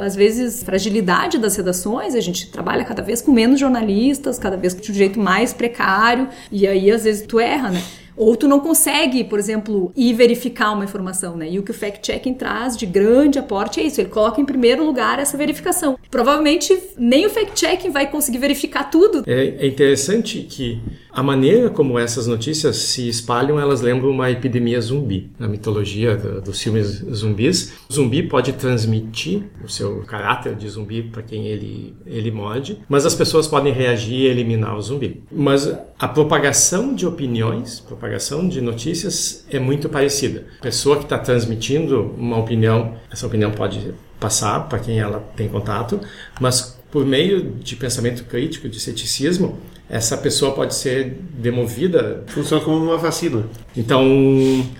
às 0.04 0.14
vezes, 0.14 0.62
fragilidade 0.62 1.38
das 1.38 1.56
redações. 1.56 2.14
A 2.14 2.20
gente 2.20 2.50
trabalha 2.50 2.84
cada 2.84 3.02
vez 3.02 3.20
com 3.22 3.32
menos 3.32 3.58
jornalistas, 3.58 4.38
cada 4.38 4.56
vez 4.56 4.74
de 4.74 4.90
um 4.90 4.94
jeito 4.94 5.18
mais 5.18 5.29
mais 5.30 5.52
precário, 5.52 6.28
e 6.50 6.66
aí 6.66 6.90
às 6.90 7.04
vezes 7.04 7.24
tu 7.24 7.38
erra, 7.38 7.70
né? 7.70 7.80
Ou 8.20 8.36
tu 8.36 8.46
não 8.46 8.60
consegue, 8.60 9.24
por 9.24 9.38
exemplo, 9.38 9.90
ir 9.96 10.12
verificar 10.12 10.72
uma 10.72 10.84
informação, 10.84 11.38
né? 11.38 11.50
E 11.50 11.58
o 11.58 11.62
que 11.62 11.70
o 11.70 11.74
fact-checking 11.74 12.34
traz 12.34 12.76
de 12.76 12.84
grande 12.84 13.38
aporte 13.38 13.80
é 13.80 13.82
isso, 13.82 13.98
ele 13.98 14.10
coloca 14.10 14.38
em 14.38 14.44
primeiro 14.44 14.84
lugar 14.84 15.18
essa 15.18 15.38
verificação. 15.38 15.98
Provavelmente 16.10 16.78
nem 16.98 17.24
o 17.24 17.30
fact-checking 17.30 17.88
vai 17.88 18.10
conseguir 18.10 18.36
verificar 18.36 18.90
tudo. 18.90 19.24
É, 19.26 19.64
é 19.64 19.66
interessante 19.66 20.42
que 20.42 20.78
a 21.10 21.22
maneira 21.22 21.70
como 21.70 21.98
essas 21.98 22.26
notícias 22.26 22.76
se 22.76 23.08
espalham, 23.08 23.58
elas 23.58 23.80
lembram 23.80 24.10
uma 24.10 24.30
epidemia 24.30 24.78
zumbi. 24.82 25.30
Na 25.38 25.48
mitologia 25.48 26.14
dos 26.44 26.60
filmes 26.60 27.02
zumbis, 27.10 27.72
o 27.88 27.92
zumbi 27.94 28.22
pode 28.22 28.52
transmitir 28.52 29.44
o 29.64 29.68
seu 29.68 30.02
caráter 30.02 30.54
de 30.54 30.68
zumbi 30.68 31.02
para 31.02 31.22
quem 31.22 31.46
ele, 31.46 31.96
ele 32.04 32.30
morde, 32.30 32.78
mas 32.86 33.06
as 33.06 33.14
pessoas 33.14 33.48
podem 33.48 33.72
reagir 33.72 34.20
e 34.20 34.26
eliminar 34.26 34.76
o 34.76 34.82
zumbi. 34.82 35.22
Mas 35.32 35.66
a 35.98 36.08
propagação 36.08 36.94
de 36.94 37.06
opiniões, 37.06 37.80
de 38.48 38.60
notícias 38.60 39.44
é 39.50 39.58
muito 39.58 39.88
parecida. 39.88 40.44
A 40.58 40.62
pessoa 40.62 40.96
que 40.96 41.04
está 41.04 41.18
transmitindo 41.18 42.14
uma 42.16 42.38
opinião, 42.38 42.94
essa 43.10 43.26
opinião 43.26 43.50
pode 43.50 43.94
passar 44.18 44.68
para 44.68 44.78
quem 44.78 44.98
ela 45.00 45.20
tem 45.36 45.48
contato, 45.48 46.00
mas 46.40 46.78
por 46.90 47.06
meio 47.06 47.52
de 47.62 47.76
pensamento 47.76 48.24
crítico, 48.24 48.68
de 48.68 48.80
ceticismo, 48.80 49.58
essa 49.88 50.16
pessoa 50.16 50.52
pode 50.52 50.74
ser 50.74 51.18
demovida. 51.34 52.22
Funciona 52.28 52.62
como 52.62 52.76
uma 52.76 52.96
vacina. 52.96 53.44
Então, 53.76 54.04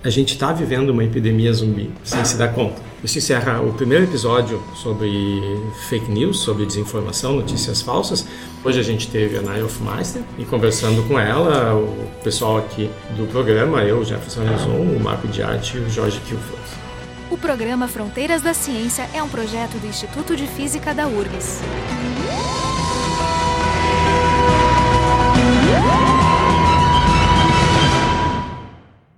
a 0.04 0.08
gente 0.10 0.34
está 0.34 0.52
vivendo 0.52 0.90
uma 0.90 1.04
epidemia 1.04 1.52
zumbi, 1.52 1.90
sem 2.04 2.24
se 2.24 2.36
dar 2.36 2.54
conta. 2.54 2.80
Isso 3.02 3.18
encerra 3.18 3.60
o 3.60 3.72
primeiro 3.72 4.04
episódio 4.04 4.62
sobre 4.76 5.10
fake 5.88 6.10
news, 6.10 6.40
sobre 6.40 6.64
desinformação, 6.64 7.32
notícias 7.34 7.82
falsas. 7.82 8.26
Hoje 8.62 8.78
a 8.78 8.82
gente 8.82 9.08
teve 9.08 9.38
a 9.38 9.40
Nair 9.40 9.64
Hofmeister 9.64 10.22
e 10.38 10.44
conversando 10.44 11.02
com 11.08 11.18
ela, 11.18 11.74
o 11.74 12.10
pessoal 12.22 12.58
aqui 12.58 12.90
do 13.16 13.26
programa, 13.26 13.82
eu, 13.82 14.04
Jefferson 14.04 14.44
Rezon, 14.44 14.82
o 14.82 15.00
Marco 15.00 15.26
Arte 15.42 15.78
e 15.78 15.80
o 15.80 15.88
Jorge 15.88 16.20
Kilford. 16.20 16.60
O 17.30 17.38
programa 17.38 17.88
Fronteiras 17.88 18.42
da 18.42 18.52
Ciência 18.52 19.08
é 19.14 19.22
um 19.22 19.28
projeto 19.28 19.78
do 19.78 19.86
Instituto 19.86 20.36
de 20.36 20.46
Física 20.46 20.92
da 20.92 21.06
URGS. 21.06 21.62